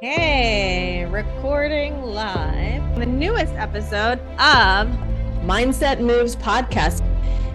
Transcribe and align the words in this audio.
Hey, 0.00 1.06
recording 1.06 2.00
live 2.02 3.00
the 3.00 3.04
newest 3.04 3.52
episode 3.54 4.20
of 4.38 4.86
Mindset 5.42 5.98
Moves 5.98 6.36
podcast, 6.36 7.02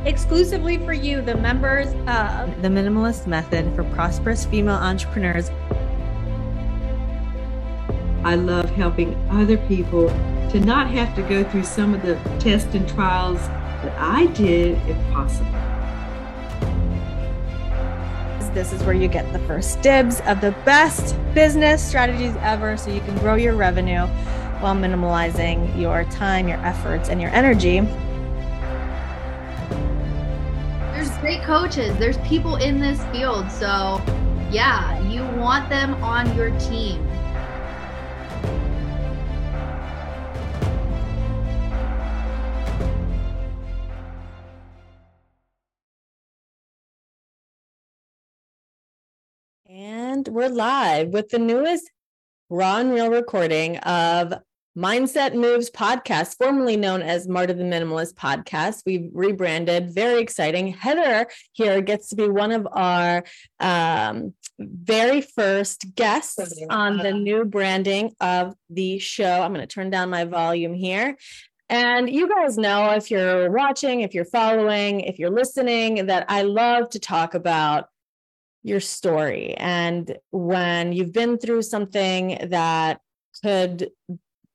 exclusively 0.05 0.78
for 0.79 0.92
you, 0.92 1.21
the 1.21 1.36
members 1.36 1.88
of 2.06 2.62
the 2.62 2.68
Minimalist 2.68 3.28
Method 3.28 3.74
for 3.78 3.86
Prosperous 3.86 4.44
Female 4.44 4.76
Entrepreneurs. 4.76 5.52
I 8.25 8.36
love 8.36 8.70
helping 8.71 9.16
other 9.32 9.55
people 9.70 10.10
to 10.52 10.60
not 10.60 10.89
have 10.89 11.16
to 11.16 11.21
go 11.21 11.46
through 11.50 11.64
some 11.64 11.94
of 11.94 12.02
the 12.02 12.16
tests 12.39 12.75
and 12.75 12.86
trials 12.89 13.38
that 13.38 13.98
I 13.98 14.25
did, 14.34 14.78
if 14.89 15.14
possible. 15.14 15.73
This 18.54 18.72
is 18.72 18.84
where 18.84 18.94
you 18.94 19.08
get 19.08 19.34
the 19.34 19.40
first 19.40 19.82
dibs 19.82 20.22
of 20.22 20.40
the 20.40 20.52
best 20.64 21.16
business 21.34 21.84
strategies 21.84 22.36
ever 22.42 22.78
so 22.78 22.92
you 22.92 23.00
can 23.02 23.18
grow 23.18 23.34
your 23.34 23.56
revenue 23.56 24.06
while 24.61 24.75
minimalizing 24.75 25.75
your 25.80 26.04
time, 26.06 26.48
your 26.48 26.60
efforts, 26.60 27.10
and 27.10 27.20
your 27.20 27.32
energy. 27.32 27.80
There's 30.92 31.10
great 31.18 31.42
coaches, 31.42 31.97
there's 31.97 32.20
people 32.20 32.58
in 32.58 32.80
this 32.80 33.03
field. 33.06 33.50
So, 33.50 34.00
yeah, 34.52 35.00
you 35.09 35.23
want 35.39 35.67
them 35.70 35.95
on 36.03 36.36
your 36.36 36.52
team. 36.59 37.06
We're 50.33 50.50
live 50.50 51.09
with 51.09 51.30
the 51.30 51.38
newest 51.38 51.92
raw 52.50 52.78
and 52.78 52.91
real 52.91 53.11
recording 53.11 53.78
of 53.78 54.33
Mindset 54.75 55.36
Moves 55.36 55.69
podcast, 55.69 56.38
formerly 56.38 56.75
known 56.75 57.03
as 57.03 57.27
Marta 57.27 57.53
the 57.53 57.63
Minimalist 57.63 58.16
podcast. 58.16 58.81
We've 58.83 59.11
rebranded, 59.13 59.93
very 59.93 60.19
exciting. 60.19 60.69
Heather 60.69 61.27
here 61.52 61.81
gets 61.81 62.09
to 62.09 62.16
be 62.16 62.27
one 62.27 62.52
of 62.52 62.67
our 62.71 63.23
um, 63.59 64.33
very 64.58 65.21
first 65.21 65.93
guests 65.93 66.59
on 66.67 66.97
the 66.97 67.11
new 67.11 67.45
branding 67.45 68.13
of 68.19 68.55
the 68.71 68.97
show. 68.97 69.43
I'm 69.43 69.53
going 69.53 69.61
to 69.61 69.67
turn 69.67 69.91
down 69.91 70.09
my 70.09 70.25
volume 70.25 70.73
here. 70.73 71.15
And 71.69 72.09
you 72.09 72.27
guys 72.27 72.58
know 72.58 72.89
if 72.91 73.11
you're 73.11 73.52
watching, 73.52 74.02
if 74.02 74.15
you're 74.15 74.25
following, 74.25 75.02
if 75.02 75.19
you're 75.19 75.30
listening, 75.30 76.08
that 76.08 76.25
I 76.27 76.41
love 76.41 76.89
to 76.89 76.99
talk 76.99 77.36
about 77.36 77.86
your 78.64 78.80
story. 78.80 79.53
And 79.56 80.17
when 80.31 80.94
you've 80.94 81.14
been 81.14 81.38
through 81.38 81.61
something 81.64 82.38
that 82.50 83.02
could 83.44 83.92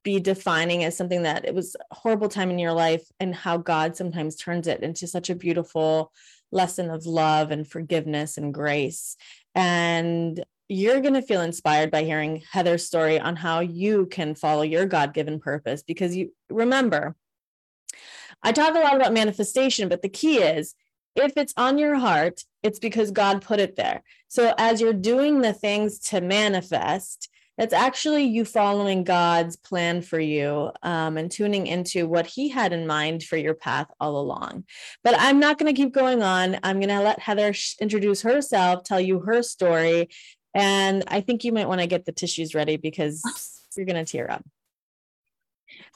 be 0.02 0.20
defining 0.20 0.84
as 0.84 0.96
something 0.96 1.24
that 1.24 1.44
it 1.44 1.54
was 1.54 1.76
a 1.90 1.94
horrible 1.94 2.28
time 2.28 2.50
in 2.50 2.58
your 2.58 2.72
life 2.72 3.04
and 3.20 3.34
how 3.34 3.58
God 3.58 3.96
sometimes 3.96 4.36
turns 4.36 4.66
it 4.66 4.82
into 4.82 5.06
such 5.06 5.28
a 5.28 5.34
beautiful 5.34 6.12
lesson 6.50 6.88
of 6.88 7.04
love 7.04 7.50
and 7.50 7.68
forgiveness 7.68 8.38
and 8.38 8.54
grace. 8.54 9.16
And 9.54 10.42
you're 10.68 11.00
going 11.00 11.14
to 11.14 11.22
feel 11.22 11.42
inspired 11.42 11.90
by 11.90 12.04
hearing 12.04 12.42
Heather's 12.50 12.86
story 12.86 13.18
on 13.18 13.36
how 13.36 13.60
you 13.60 14.06
can 14.06 14.34
follow 14.34 14.62
your 14.62 14.86
God 14.86 15.12
given 15.12 15.40
purpose. 15.40 15.82
Because 15.82 16.16
you 16.16 16.32
remember, 16.48 17.16
I 18.42 18.52
talk 18.52 18.74
a 18.74 18.78
lot 18.78 18.96
about 18.96 19.12
manifestation, 19.12 19.88
but 19.88 20.02
the 20.02 20.08
key 20.08 20.38
is 20.38 20.74
if 21.16 21.36
it's 21.36 21.54
on 21.56 21.78
your 21.78 21.96
heart, 21.96 22.44
it's 22.62 22.78
because 22.78 23.10
God 23.10 23.42
put 23.42 23.60
it 23.60 23.76
there. 23.76 24.02
So 24.28 24.54
as 24.58 24.80
you're 24.80 24.92
doing 24.92 25.40
the 25.40 25.52
things 25.52 25.98
to 26.10 26.20
manifest, 26.20 27.28
it's 27.56 27.74
actually 27.74 28.24
you 28.24 28.44
following 28.44 29.02
God's 29.02 29.56
plan 29.56 30.00
for 30.00 30.20
you 30.20 30.70
um, 30.82 31.16
and 31.16 31.30
tuning 31.30 31.66
into 31.66 32.06
what 32.06 32.26
He 32.26 32.48
had 32.48 32.72
in 32.72 32.86
mind 32.86 33.24
for 33.24 33.36
your 33.36 33.54
path 33.54 33.88
all 33.98 34.20
along. 34.20 34.64
But 35.02 35.16
I'm 35.18 35.40
not 35.40 35.58
going 35.58 35.74
to 35.74 35.80
keep 35.80 35.92
going 35.92 36.22
on. 36.22 36.58
I'm 36.62 36.76
going 36.76 36.88
to 36.88 37.00
let 37.00 37.18
Heather 37.18 37.52
sh- 37.52 37.74
introduce 37.80 38.22
herself, 38.22 38.84
tell 38.84 39.00
you 39.00 39.20
her 39.20 39.42
story. 39.42 40.08
And 40.54 41.02
I 41.08 41.20
think 41.20 41.44
you 41.44 41.52
might 41.52 41.68
want 41.68 41.80
to 41.80 41.88
get 41.88 42.04
the 42.04 42.12
tissues 42.12 42.54
ready 42.54 42.76
because 42.76 43.22
you're 43.76 43.86
going 43.86 44.04
to 44.04 44.10
tear 44.10 44.30
up. 44.30 44.44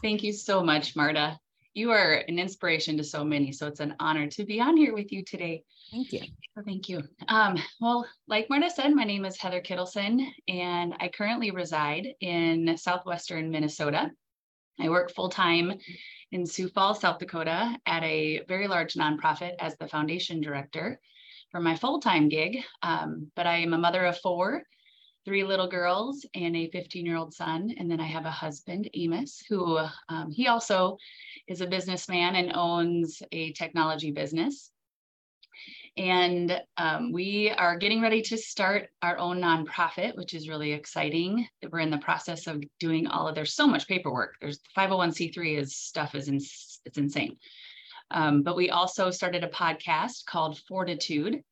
Thank 0.02 0.24
you 0.24 0.32
so 0.32 0.64
much, 0.64 0.96
Marta 0.96 1.38
you 1.74 1.90
are 1.90 2.24
an 2.28 2.38
inspiration 2.38 2.96
to 2.98 3.04
so 3.04 3.24
many. 3.24 3.52
So 3.52 3.66
it's 3.66 3.80
an 3.80 3.94
honor 3.98 4.26
to 4.28 4.44
be 4.44 4.60
on 4.60 4.76
here 4.76 4.94
with 4.94 5.12
you 5.12 5.24
today. 5.24 5.62
Thank 5.90 6.12
you. 6.12 6.20
Thank 6.64 6.88
you. 6.88 7.02
Um, 7.28 7.58
well, 7.80 8.06
like 8.28 8.50
Marta 8.50 8.70
said, 8.70 8.94
my 8.94 9.04
name 9.04 9.24
is 9.24 9.38
Heather 9.38 9.60
Kittelson, 9.60 10.26
and 10.48 10.94
I 11.00 11.08
currently 11.08 11.50
reside 11.50 12.08
in 12.20 12.76
southwestern 12.76 13.50
Minnesota. 13.50 14.10
I 14.80 14.88
work 14.88 15.12
full 15.12 15.28
time 15.28 15.72
in 16.30 16.46
Sioux 16.46 16.68
Falls, 16.68 17.00
South 17.00 17.18
Dakota, 17.18 17.76
at 17.86 18.02
a 18.02 18.42
very 18.48 18.68
large 18.68 18.94
nonprofit 18.94 19.52
as 19.58 19.76
the 19.76 19.88
foundation 19.88 20.40
director 20.40 20.98
for 21.50 21.60
my 21.60 21.76
full 21.76 22.00
time 22.00 22.28
gig. 22.28 22.58
Um, 22.82 23.30
but 23.36 23.46
I 23.46 23.58
am 23.58 23.74
a 23.74 23.78
mother 23.78 24.04
of 24.04 24.18
four 24.18 24.62
three 25.24 25.44
little 25.44 25.68
girls 25.68 26.26
and 26.34 26.56
a 26.56 26.68
15 26.70 27.06
year 27.06 27.16
old 27.16 27.32
son. 27.34 27.74
And 27.78 27.90
then 27.90 28.00
I 28.00 28.06
have 28.06 28.26
a 28.26 28.30
husband, 28.30 28.90
Amos, 28.94 29.42
who 29.48 29.78
um, 30.08 30.30
he 30.30 30.48
also 30.48 30.96
is 31.46 31.60
a 31.60 31.66
businessman 31.66 32.36
and 32.36 32.52
owns 32.54 33.22
a 33.32 33.52
technology 33.52 34.10
business. 34.10 34.70
And 35.96 36.58
um, 36.78 37.12
we 37.12 37.50
are 37.50 37.76
getting 37.76 38.00
ready 38.00 38.22
to 38.22 38.38
start 38.38 38.88
our 39.02 39.18
own 39.18 39.40
nonprofit, 39.40 40.16
which 40.16 40.32
is 40.32 40.48
really 40.48 40.72
exciting. 40.72 41.46
We're 41.70 41.80
in 41.80 41.90
the 41.90 41.98
process 41.98 42.46
of 42.46 42.62
doing 42.80 43.06
all 43.06 43.28
of, 43.28 43.34
there's 43.34 43.54
so 43.54 43.66
much 43.66 43.86
paperwork. 43.86 44.36
There's 44.40 44.60
501c3 44.76 45.58
is 45.58 45.76
stuff 45.76 46.14
is 46.14 46.28
in, 46.28 46.36
it's 46.36 46.96
insane. 46.96 47.36
Um, 48.10 48.42
but 48.42 48.56
we 48.56 48.70
also 48.70 49.10
started 49.10 49.44
a 49.44 49.48
podcast 49.48 50.24
called 50.24 50.60
Fortitude, 50.66 51.42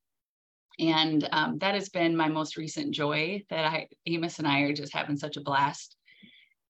and 0.80 1.28
um, 1.30 1.58
that 1.58 1.74
has 1.74 1.90
been 1.90 2.16
my 2.16 2.28
most 2.28 2.56
recent 2.56 2.92
joy 2.92 3.42
that 3.50 3.64
I, 3.64 3.88
Amos 4.06 4.38
and 4.38 4.48
I 4.48 4.60
are 4.62 4.72
just 4.72 4.94
having 4.94 5.16
such 5.16 5.36
a 5.36 5.42
blast 5.42 5.96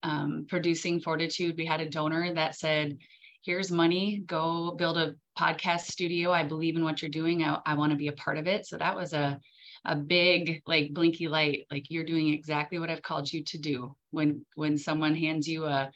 um, 0.03 0.45
producing 0.49 0.99
Fortitude. 0.99 1.55
We 1.57 1.65
had 1.65 1.81
a 1.81 1.89
donor 1.89 2.33
that 2.33 2.55
said, 2.55 2.97
here's 3.43 3.71
money, 3.71 4.21
go 4.25 4.75
build 4.77 4.97
a 4.97 5.15
podcast 5.39 5.85
studio. 5.85 6.31
I 6.31 6.43
believe 6.43 6.75
in 6.75 6.83
what 6.83 7.01
you're 7.01 7.09
doing. 7.09 7.43
I, 7.43 7.59
I 7.65 7.73
want 7.75 7.91
to 7.91 7.97
be 7.97 8.09
a 8.09 8.13
part 8.13 8.37
of 8.37 8.47
it. 8.47 8.67
So 8.67 8.77
that 8.77 8.95
was 8.95 9.13
a, 9.13 9.39
a 9.85 9.95
big 9.95 10.61
like 10.67 10.93
blinky 10.93 11.27
light, 11.27 11.65
like 11.71 11.89
you're 11.89 12.03
doing 12.03 12.33
exactly 12.33 12.79
what 12.79 12.89
I've 12.89 13.01
called 13.01 13.31
you 13.31 13.43
to 13.45 13.57
do 13.57 13.95
when, 14.11 14.45
when 14.55 14.77
someone 14.77 15.15
hands 15.15 15.47
you 15.47 15.65
a 15.65 15.89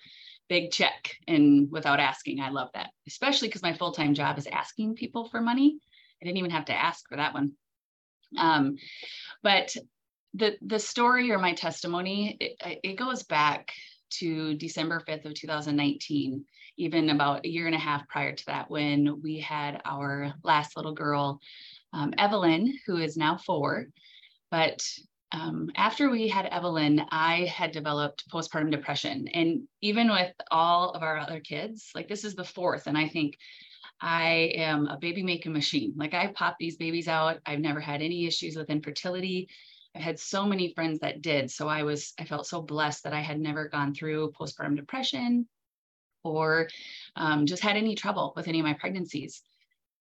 big 0.47 0.71
check 0.71 1.15
and 1.27 1.69
without 1.71 1.99
asking, 1.99 2.39
I 2.39 2.49
love 2.49 2.69
that, 2.73 2.91
especially 3.07 3.49
because 3.49 3.61
my 3.63 3.73
full-time 3.73 4.13
job 4.13 4.37
is 4.37 4.47
asking 4.47 4.95
people 4.95 5.27
for 5.27 5.41
money. 5.41 5.77
I 6.21 6.25
didn't 6.25 6.37
even 6.37 6.51
have 6.51 6.65
to 6.65 6.73
ask 6.73 7.07
for 7.09 7.17
that 7.17 7.33
one. 7.33 7.53
Um, 8.37 8.77
but 9.43 9.75
the 10.33 10.57
the 10.61 10.79
story 10.79 11.31
or 11.31 11.39
my 11.39 11.53
testimony, 11.53 12.37
it, 12.39 12.79
it 12.83 12.97
goes 12.97 13.23
back 13.23 13.71
to 14.19 14.55
December 14.55 15.01
5th 15.07 15.25
of 15.25 15.33
2019, 15.33 16.45
even 16.77 17.09
about 17.09 17.45
a 17.45 17.49
year 17.49 17.65
and 17.65 17.75
a 17.75 17.79
half 17.79 18.07
prior 18.07 18.33
to 18.33 18.45
that, 18.47 18.69
when 18.69 19.21
we 19.21 19.39
had 19.39 19.81
our 19.85 20.33
last 20.43 20.77
little 20.77 20.93
girl, 20.93 21.39
um, 21.93 22.13
Evelyn, 22.17 22.77
who 22.85 22.97
is 22.97 23.17
now 23.17 23.37
four. 23.37 23.87
But 24.51 24.81
um, 25.31 25.69
after 25.75 26.09
we 26.09 26.27
had 26.27 26.45
Evelyn, 26.45 27.01
I 27.11 27.45
had 27.45 27.71
developed 27.71 28.29
postpartum 28.29 28.71
depression. 28.71 29.27
And 29.33 29.67
even 29.81 30.09
with 30.09 30.31
all 30.51 30.91
of 30.91 31.03
our 31.03 31.17
other 31.17 31.39
kids, 31.39 31.91
like 31.95 32.07
this 32.07 32.23
is 32.23 32.35
the 32.35 32.43
fourth. 32.43 32.87
And 32.87 32.97
I 32.97 33.07
think 33.09 33.37
I 34.01 34.51
am 34.55 34.87
a 34.87 34.97
baby 34.97 35.23
making 35.23 35.53
machine. 35.53 35.93
Like 35.95 36.13
I 36.13 36.27
pop 36.27 36.57
these 36.59 36.77
babies 36.77 37.07
out. 37.07 37.39
I've 37.45 37.59
never 37.59 37.79
had 37.79 38.01
any 38.01 38.25
issues 38.25 38.55
with 38.55 38.69
infertility. 38.69 39.49
I 39.95 39.99
had 39.99 40.19
so 40.19 40.45
many 40.45 40.73
friends 40.73 40.99
that 40.99 41.21
did. 41.21 41.49
So 41.49 41.67
I 41.67 41.83
was, 41.83 42.13
I 42.19 42.25
felt 42.25 42.47
so 42.47 42.61
blessed 42.61 43.03
that 43.05 43.13
I 43.13 43.21
had 43.21 43.39
never 43.39 43.69
gone 43.69 43.93
through 43.93 44.33
postpartum 44.33 44.75
depression 44.75 45.47
or 46.23 46.67
um, 47.15 47.45
just 47.45 47.63
had 47.63 47.77
any 47.77 47.95
trouble 47.95 48.33
with 48.35 48.47
any 48.47 48.59
of 48.59 48.65
my 48.65 48.73
pregnancies. 48.73 49.43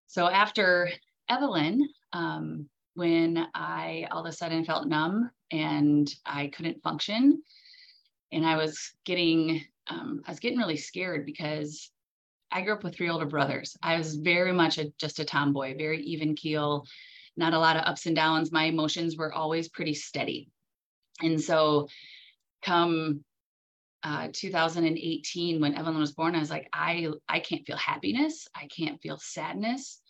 So 0.06 0.28
after 0.28 0.90
Evelyn, 1.28 1.88
um, 2.12 2.68
when 2.94 3.46
I 3.54 4.06
all 4.10 4.20
of 4.20 4.26
a 4.26 4.32
sudden 4.32 4.64
felt 4.64 4.88
numb 4.88 5.30
and 5.50 6.12
I 6.26 6.48
couldn't 6.48 6.82
function, 6.82 7.42
and 8.32 8.44
I 8.44 8.56
was 8.56 8.94
getting, 9.04 9.64
um, 9.86 10.22
I 10.26 10.30
was 10.30 10.40
getting 10.40 10.58
really 10.58 10.76
scared 10.76 11.24
because 11.24 11.90
I 12.54 12.60
grew 12.60 12.72
up 12.72 12.84
with 12.84 12.94
three 12.94 13.10
older 13.10 13.26
brothers. 13.26 13.76
I 13.82 13.98
was 13.98 14.14
very 14.14 14.52
much 14.52 14.78
a, 14.78 14.92
just 14.96 15.18
a 15.18 15.24
tomboy, 15.24 15.76
very 15.76 16.00
even 16.02 16.36
keel, 16.36 16.86
not 17.36 17.52
a 17.52 17.58
lot 17.58 17.76
of 17.76 17.82
ups 17.84 18.06
and 18.06 18.14
downs. 18.14 18.52
My 18.52 18.64
emotions 18.66 19.16
were 19.16 19.32
always 19.32 19.68
pretty 19.68 19.94
steady. 19.94 20.48
And 21.20 21.40
so, 21.40 21.88
come 22.62 23.24
uh, 24.04 24.28
2018, 24.32 25.60
when 25.60 25.74
Evelyn 25.74 25.98
was 25.98 26.12
born, 26.12 26.36
I 26.36 26.40
was 26.40 26.50
like, 26.50 26.68
I, 26.72 27.08
I 27.28 27.40
can't 27.40 27.66
feel 27.66 27.76
happiness. 27.76 28.46
I 28.54 28.68
can't 28.68 29.02
feel 29.02 29.18
sadness. 29.18 30.00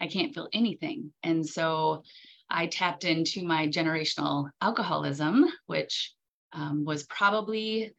I 0.00 0.08
can't 0.08 0.34
feel 0.34 0.48
anything. 0.52 1.12
And 1.22 1.46
so, 1.48 2.02
I 2.50 2.66
tapped 2.66 3.04
into 3.04 3.44
my 3.44 3.68
generational 3.68 4.50
alcoholism, 4.60 5.46
which 5.66 6.12
um, 6.52 6.84
was 6.84 7.04
probably 7.04 7.94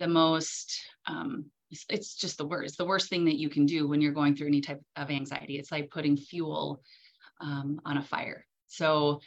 the 0.00 0.08
most 0.08 0.78
um, 1.06 1.46
it's, 1.88 2.14
just 2.14 2.38
the 2.38 2.46
worst 2.46 2.78
the 2.78 2.84
worst 2.84 3.08
thing 3.08 3.24
that 3.24 3.38
you 3.38 3.48
can 3.48 3.66
do 3.66 3.88
when 3.88 4.00
you're 4.00 4.12
going 4.12 4.34
through 4.34 4.46
any 4.46 4.60
type 4.60 4.80
of 4.96 5.10
anxiety 5.10 5.58
it's 5.58 5.72
like 5.72 5.90
putting 5.90 6.16
fuel 6.16 6.80
um, 7.40 7.80
on 7.84 7.98
a 7.98 8.02
fire 8.02 8.46
so 8.66 9.20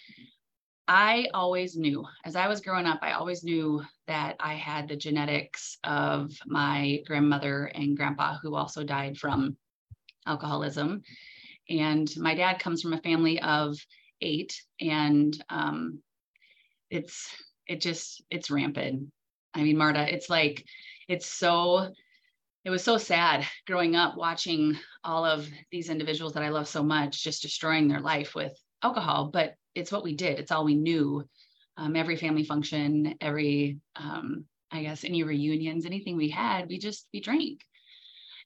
I 0.87 1.27
always 1.33 1.75
knew 1.75 2.05
as 2.23 2.37
I 2.37 2.47
was 2.47 2.61
growing 2.61 2.85
up, 2.85 2.99
I 3.01 3.11
always 3.11 3.43
knew 3.43 3.83
that 4.07 4.37
I 4.39 4.53
had 4.53 4.87
the 4.87 4.95
genetics 4.95 5.77
of 5.83 6.31
my 6.45 7.01
grandmother 7.05 7.65
and 7.65 7.97
grandpa, 7.97 8.37
who 8.41 8.55
also 8.55 8.83
died 8.85 9.17
from 9.17 9.57
alcoholism. 10.25 11.01
And 11.69 12.09
my 12.17 12.35
dad 12.35 12.59
comes 12.59 12.81
from 12.81 12.93
a 12.93 13.01
family 13.01 13.41
of 13.41 13.77
eight, 14.21 14.61
and 14.79 15.37
um, 15.49 15.99
it's 16.89 17.35
it 17.67 17.81
just 17.81 18.23
it's 18.29 18.49
rampant. 18.49 19.11
I 19.53 19.63
mean, 19.63 19.77
Marta, 19.77 20.13
it's 20.13 20.29
like 20.29 20.63
it's 21.09 21.25
so 21.25 21.91
it 22.67 22.69
was 22.69 22.83
so 22.83 22.97
sad 22.97 23.47
growing 23.65 23.95
up 23.95 24.17
watching 24.17 24.77
all 25.01 25.23
of 25.23 25.47
these 25.71 25.89
individuals 25.89 26.33
that 26.33 26.43
I 26.43 26.49
love 26.49 26.67
so 26.67 26.83
much 26.83 27.23
just 27.23 27.41
destroying 27.41 27.87
their 27.87 28.01
life 28.01 28.35
with 28.35 28.51
alcohol. 28.83 29.29
But 29.31 29.55
it's 29.73 29.89
what 29.89 30.03
we 30.03 30.17
did. 30.17 30.37
It's 30.37 30.51
all 30.51 30.65
we 30.65 30.75
knew. 30.75 31.23
Um, 31.77 31.95
every 31.95 32.17
family 32.17 32.43
function, 32.43 33.15
every 33.21 33.77
um, 33.95 34.43
I 34.69 34.81
guess 34.81 35.05
any 35.05 35.23
reunions, 35.23 35.85
anything 35.85 36.17
we 36.17 36.27
had, 36.27 36.67
we 36.67 36.77
just 36.77 37.07
we 37.13 37.21
drank. 37.21 37.61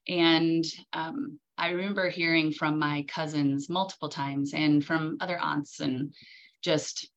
And 0.07 0.65
um, 0.93 1.39
I 1.57 1.71
remember 1.71 2.07
hearing 2.07 2.51
from 2.51 2.77
my 2.77 3.03
cousins 3.07 3.69
multiple 3.69 4.09
times 4.09 4.53
and 4.53 4.85
from 4.85 5.17
other 5.19 5.39
aunts 5.39 5.79
and 5.79 6.13
just 6.61 7.09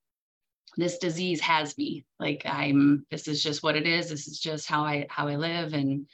this 0.79 0.97
disease 0.97 1.41
has 1.41 1.79
me 1.79 2.05
like 2.19 2.43
i'm 2.47 3.07
this 3.09 3.29
is 3.29 3.41
just 3.41 3.63
what 3.63 3.77
it 3.77 3.87
is 3.87 4.09
this 4.09 4.27
is 4.27 4.41
just 4.41 4.67
how 4.67 4.83
i 4.83 5.07
how 5.09 5.29
i 5.29 5.37
live 5.37 5.73
and 5.73 6.05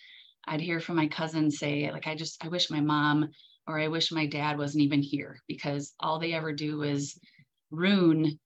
i'd 0.49 0.61
hear 0.61 0.81
from 0.81 0.97
my 0.97 1.09
cousins 1.09 1.59
say 1.59 1.91
like 1.93 2.07
i 2.07 2.15
just 2.15 2.45
i 2.45 2.49
wish 2.49 2.71
my 2.71 2.81
mom 2.81 3.29
or 3.67 3.79
i 3.79 3.89
wish 3.89 4.13
my 4.13 4.27
dad 4.27 4.59
wasn't 4.59 4.83
even 4.83 5.03
here 5.03 5.39
because 5.47 5.95
all 6.01 6.19
they 6.19 6.33
ever 6.33 6.53
do 6.53 6.83
is 6.83 7.19
ruin 7.71 8.39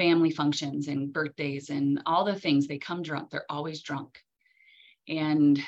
family 0.00 0.30
functions 0.30 0.88
and 0.88 1.12
birthdays 1.12 1.68
and 1.68 2.00
all 2.06 2.24
the 2.24 2.34
things. 2.34 2.66
They 2.66 2.78
come 2.78 3.02
drunk, 3.02 3.28
they're 3.28 3.44
always 3.50 3.82
drunk. 3.82 4.18
And 5.08 5.60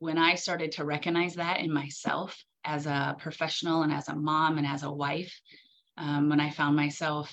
when 0.00 0.18
I 0.18 0.34
started 0.34 0.72
to 0.72 0.84
recognize 0.84 1.36
that 1.36 1.60
in 1.60 1.72
myself 1.72 2.36
as 2.64 2.86
a 2.86 3.14
professional 3.20 3.82
and 3.82 3.92
as 3.92 4.08
a 4.08 4.16
mom 4.16 4.58
and 4.58 4.66
as 4.66 4.82
a 4.82 4.90
wife, 4.90 5.32
um, 5.96 6.28
when 6.30 6.40
I 6.40 6.50
found 6.50 6.74
myself 6.74 7.32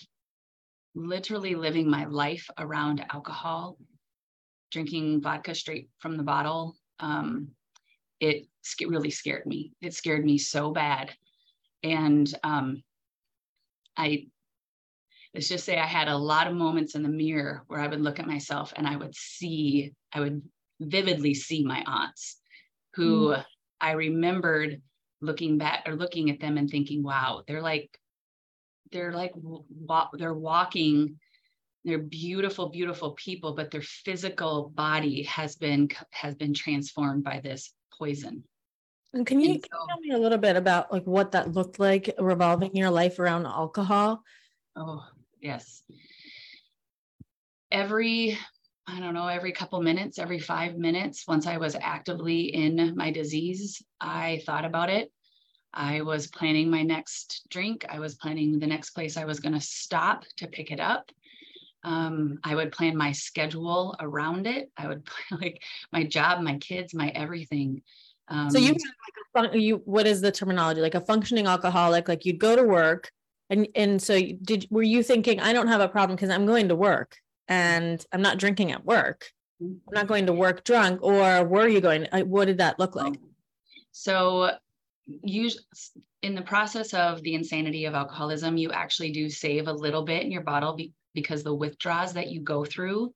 literally 0.93 1.55
living 1.55 1.89
my 1.89 2.05
life 2.05 2.47
around 2.59 3.03
alcohol, 3.11 3.79
drinking 4.71 5.21
vodka 5.21 5.55
straight 5.55 5.89
from 5.97 6.17
the 6.17 6.23
bottle, 6.23 6.75
um, 6.99 7.47
it 8.19 8.47
really 8.85 9.11
scared 9.11 9.45
me. 9.45 9.73
It 9.81 9.93
scared 9.93 10.25
me 10.25 10.37
so 10.37 10.71
bad. 10.71 11.11
And 11.83 12.31
um, 12.43 12.83
I 13.95 14.27
let's 15.33 15.49
just 15.49 15.65
say 15.65 15.77
I 15.77 15.85
had 15.85 16.07
a 16.07 16.17
lot 16.17 16.47
of 16.47 16.55
moments 16.55 16.95
in 16.95 17.03
the 17.03 17.09
mirror 17.09 17.63
where 17.67 17.79
I 17.79 17.87
would 17.87 18.01
look 18.01 18.19
at 18.19 18.27
myself 18.27 18.73
and 18.75 18.87
I 18.87 18.95
would 18.95 19.15
see, 19.15 19.93
I 20.11 20.21
would 20.21 20.41
vividly 20.79 21.33
see 21.33 21.63
my 21.63 21.83
aunts 21.85 22.37
who 22.95 23.29
mm. 23.29 23.45
I 23.79 23.91
remembered 23.91 24.81
looking 25.21 25.57
back 25.57 25.83
or 25.85 25.95
looking 25.95 26.31
at 26.31 26.39
them 26.39 26.57
and 26.57 26.69
thinking, 26.69 27.03
wow, 27.03 27.43
they're 27.47 27.61
like, 27.61 27.89
they're 28.91 29.13
like, 29.13 29.33
they're 30.13 30.33
walking 30.33 31.19
they're 31.85 31.97
beautiful 31.99 32.67
beautiful 32.67 33.11
people 33.11 33.53
but 33.53 33.71
their 33.71 33.81
physical 33.81 34.69
body 34.75 35.23
has 35.23 35.55
been 35.55 35.87
has 36.11 36.35
been 36.35 36.53
transformed 36.53 37.23
by 37.23 37.39
this 37.39 37.73
poison. 37.97 38.43
And 39.13 39.25
can 39.25 39.39
you, 39.39 39.53
and 39.53 39.61
so, 39.63 39.67
can 39.69 39.79
you 39.79 39.87
tell 39.87 39.99
me 39.99 40.11
a 40.11 40.17
little 40.17 40.37
bit 40.37 40.55
about 40.55 40.91
like 40.91 41.05
what 41.05 41.31
that 41.31 41.53
looked 41.53 41.79
like 41.79 42.13
revolving 42.19 42.75
your 42.75 42.89
life 42.91 43.19
around 43.19 43.45
alcohol? 43.45 44.23
Oh 44.75 45.03
yes. 45.41 45.83
Every 47.71 48.37
i 48.89 48.99
don't 49.01 49.13
know 49.13 49.27
every 49.27 49.51
couple 49.51 49.81
minutes 49.81 50.17
every 50.17 50.39
five 50.39 50.77
minutes 50.77 51.27
once 51.27 51.45
i 51.45 51.57
was 51.57 51.75
actively 51.81 52.55
in 52.55 52.95
my 52.95 53.11
disease 53.11 53.83
i 53.99 54.41
thought 54.45 54.63
about 54.65 54.89
it. 54.89 55.11
I 55.73 56.01
was 56.01 56.27
planning 56.27 56.71
my 56.71 56.81
next 56.81 57.45
drink. 57.49 57.85
I 57.89 57.99
was 57.99 58.15
planning 58.15 58.59
the 58.59 58.67
next 58.67 58.91
place 58.91 59.17
i 59.17 59.25
was 59.25 59.39
going 59.39 59.53
to 59.53 59.61
stop 59.61 60.23
to 60.37 60.47
pick 60.47 60.71
it 60.71 60.79
up 60.79 61.11
um, 61.83 62.39
i 62.43 62.55
would 62.55 62.71
plan 62.71 62.97
my 62.97 63.11
schedule 63.11 63.95
around 63.99 64.47
it. 64.47 64.71
I 64.77 64.87
would 64.87 65.05
plan 65.29 65.41
like 65.41 65.61
my 65.91 66.03
job 66.03 66.41
my 66.41 66.57
kids 66.57 66.93
my 66.93 67.09
everything. 67.09 67.81
Um, 68.29 68.49
so 68.49 68.57
you 68.57 68.75
like 69.35 69.53
a, 69.53 69.57
you 69.57 69.81
what 69.85 70.05
is 70.05 70.21
the 70.21 70.31
terminology? 70.31 70.81
Like 70.81 70.95
a 70.95 71.01
functioning 71.01 71.47
alcoholic 71.47 72.07
like 72.07 72.25
you'd 72.25 72.39
go 72.39 72.55
to 72.55 72.63
work 72.63 73.11
and 73.49 73.67
and 73.75 74.01
so 74.01 74.19
did 74.43 74.67
were 74.69 74.83
you 74.83 75.03
thinking 75.03 75.39
I 75.39 75.53
don't 75.53 75.67
have 75.67 75.81
a 75.81 75.87
problem 75.87 76.15
because 76.15 76.29
I'm 76.29 76.45
going 76.45 76.67
to 76.69 76.75
work 76.75 77.17
and 77.47 78.03
I'm 78.11 78.21
not 78.21 78.37
drinking 78.37 78.71
at 78.71 78.85
work. 78.85 79.31
I'm 79.61 79.79
not 79.91 80.07
going 80.07 80.25
to 80.27 80.33
work 80.33 80.63
drunk 80.63 81.01
or 81.01 81.43
were 81.45 81.67
you 81.67 81.81
going 81.81 82.07
what 82.25 82.45
did 82.45 82.57
that 82.57 82.79
look 82.79 82.95
like? 82.95 83.19
So 83.91 84.51
you 85.05 85.49
in 86.21 86.35
the 86.35 86.41
process 86.41 86.93
of 86.93 87.21
the 87.23 87.35
insanity 87.35 87.85
of 87.85 87.93
alcoholism 87.93 88.57
you 88.57 88.71
actually 88.71 89.11
do 89.11 89.29
save 89.29 89.67
a 89.67 89.73
little 89.73 90.03
bit 90.03 90.23
in 90.23 90.31
your 90.31 90.41
bottle 90.41 90.73
be, 90.73 90.91
because 91.17 91.41
the 91.41 91.51
withdrawals 91.63 92.13
that 92.13 92.29
you 92.29 92.39
go 92.39 92.63
through 92.63 93.11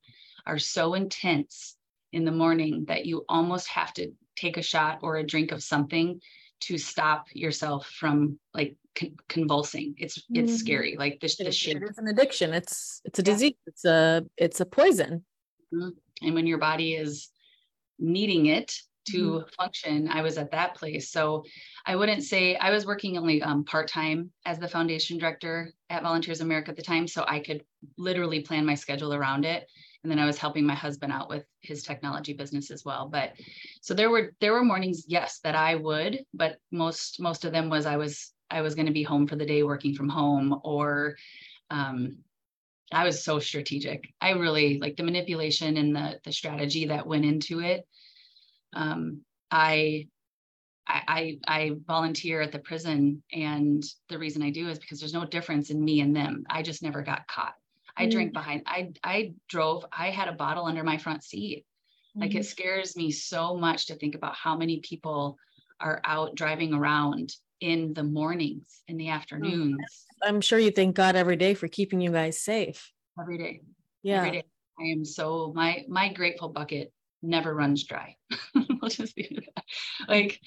are 0.48 0.58
so 0.58 0.96
intense 0.96 1.78
in 2.14 2.26
the 2.26 2.32
morning 2.32 2.84
that 2.88 3.06
you 3.06 3.24
almost 3.30 3.68
have 3.68 3.94
to 3.94 4.12
take 4.36 4.58
a 4.58 4.62
shot 4.64 4.98
or 5.04 5.18
a 5.18 5.24
drink 5.24 5.52
of 5.52 5.62
something 5.62 6.20
to 6.62 6.80
stop 6.80 7.28
yourself 7.32 7.86
from 7.86 8.40
like 8.56 8.76
con- 8.96 9.16
convulsing. 9.30 9.94
It's 10.00 10.18
it's 10.32 10.54
mm. 10.54 10.58
scary. 10.58 10.96
Like 10.98 11.20
this, 11.22 11.36
the 11.38 11.52
shit. 11.52 11.78
It's 11.84 12.00
an 12.00 12.08
addiction. 12.08 12.56
It's 12.56 13.02
it's 13.06 13.20
a 13.20 13.22
yeah. 13.22 13.34
disease. 13.34 13.54
It's 13.68 13.86
a 13.86 14.26
it's 14.36 14.60
a 14.60 14.66
poison. 14.66 15.24
Mm-hmm. 15.72 16.26
And 16.26 16.34
when 16.34 16.48
your 16.48 16.58
body 16.58 16.96
is 16.96 17.30
needing 18.00 18.48
it 18.48 18.82
to 19.12 19.32
mm-hmm. 19.32 19.50
function, 19.58 20.08
I 20.08 20.22
was 20.22 20.38
at 20.38 20.52
that 20.52 20.76
place. 20.76 21.12
So 21.12 21.44
I 21.86 21.96
wouldn't 21.96 22.24
say 22.24 22.56
I 22.56 22.72
was 22.72 22.86
working 22.86 23.18
only 23.18 23.42
um, 23.42 23.64
part 23.64 23.88
time 23.88 24.32
as 24.46 24.60
the 24.60 24.68
foundation 24.68 25.18
director 25.18 25.74
at 25.90 26.04
Volunteers 26.04 26.42
America 26.42 26.72
at 26.72 26.78
the 26.78 26.82
time, 26.82 27.08
so 27.08 27.26
I 27.28 27.40
could 27.40 27.64
literally 27.98 28.42
plan 28.42 28.66
my 28.66 28.76
schedule 28.76 29.14
around 29.14 29.46
it 29.46 29.68
and 30.04 30.12
then 30.12 30.20
I 30.20 30.26
was 30.26 30.38
helping 30.38 30.66
my 30.66 30.74
husband 30.74 31.14
out 31.14 31.30
with 31.30 31.46
his 31.62 31.84
technology 31.84 32.34
business 32.34 32.72
as 32.72 32.84
well. 32.84 33.08
But 33.08 33.34
so 33.82 33.94
there 33.94 34.10
were 34.10 34.34
there 34.42 34.54
were 34.54 34.64
mornings, 34.64 35.06
yes, 35.08 35.40
that 35.44 35.56
I 35.56 35.76
would, 35.76 36.26
but 36.34 36.58
most 36.72 37.20
most 37.20 37.46
of 37.46 37.52
them 37.52 37.70
was 37.70 37.86
I 37.86 37.98
was 37.98 38.32
I 38.50 38.62
was 38.62 38.76
going 38.76 38.88
to 38.88 38.94
be 38.94 39.04
home 39.04 39.28
for 39.28 39.36
the 39.36 39.46
day 39.46 39.64
working 39.64 39.94
from 39.94 40.10
home 40.10 40.60
or 40.64 41.16
um, 41.70 42.18
I 42.92 43.06
was 43.06 43.24
so 43.24 43.40
strategic. 43.40 44.14
I 44.20 44.32
really 44.32 44.80
like 44.80 44.98
the 44.98 45.04
manipulation 45.04 45.78
and 45.78 45.96
the 45.96 46.20
the 46.24 46.32
strategy 46.32 46.88
that 46.88 47.08
went 47.08 47.26
into 47.26 47.60
it. 47.60 47.88
Um, 48.74 49.22
I 49.50 50.08
I, 50.88 51.38
I 51.48 51.72
volunteer 51.88 52.42
at 52.42 52.52
the 52.52 52.60
prison, 52.60 53.24
and 53.32 53.84
the 54.10 54.18
reason 54.18 54.42
I 54.42 54.50
do 54.50 54.68
is 54.68 54.80
because 54.80 55.00
there's 55.00 55.14
no 55.14 55.26
difference 55.26 55.70
in 55.70 55.84
me 55.84 56.02
and 56.02 56.16
them. 56.16 56.44
I 56.50 56.64
just 56.64 56.84
never 56.84 57.02
got 57.02 57.28
caught. 57.28 57.54
I 57.96 58.08
mm. 58.08 58.12
drank 58.12 58.34
behind. 58.34 58.64
I 58.66 58.92
I 59.04 59.34
drove. 59.48 59.86
I 59.92 60.10
had 60.10 60.28
a 60.28 60.34
bottle 60.34 60.66
under 60.66 60.84
my 60.84 60.98
front 60.98 61.24
seat. 61.24 61.66
Mm. 62.18 62.22
Like 62.22 62.36
it 62.36 62.40
mm. 62.40 62.46
scares 62.46 62.98
me 62.98 63.12
so 63.12 63.56
much 63.56 63.88
to 63.88 63.96
think 63.96 64.16
about 64.16 64.36
how 64.36 64.58
many 64.58 64.80
people 64.80 65.38
are 65.80 66.02
out 66.06 66.36
driving 66.36 66.74
around 66.74 67.34
in 67.60 67.94
the 67.94 68.04
mornings, 68.04 68.82
in 68.88 68.98
the 68.98 69.10
oh, 69.10 69.14
afternoons. 69.14 70.06
I'm 70.24 70.42
sure 70.42 70.60
you 70.60 70.72
thank 70.72 70.96
God 70.96 71.16
every 71.16 71.36
day 71.36 71.54
for 71.54 71.68
keeping 71.68 72.02
you 72.02 72.12
guys 72.12 72.40
safe. 72.40 72.92
Every 73.20 73.38
day. 73.38 73.62
Yeah. 74.04 74.18
Every 74.18 74.32
day. 74.32 74.44
I 74.80 74.84
am 74.86 75.06
so 75.06 75.52
my 75.56 75.86
my 75.88 76.12
grateful 76.12 76.50
bucket 76.50 76.92
never 77.22 77.54
runs 77.54 77.84
dry. 77.84 78.16
we'll 78.56 78.90
just 78.90 79.18
leave 79.18 79.32
it 79.32 79.50
that. 79.56 79.66
Like 80.08 80.40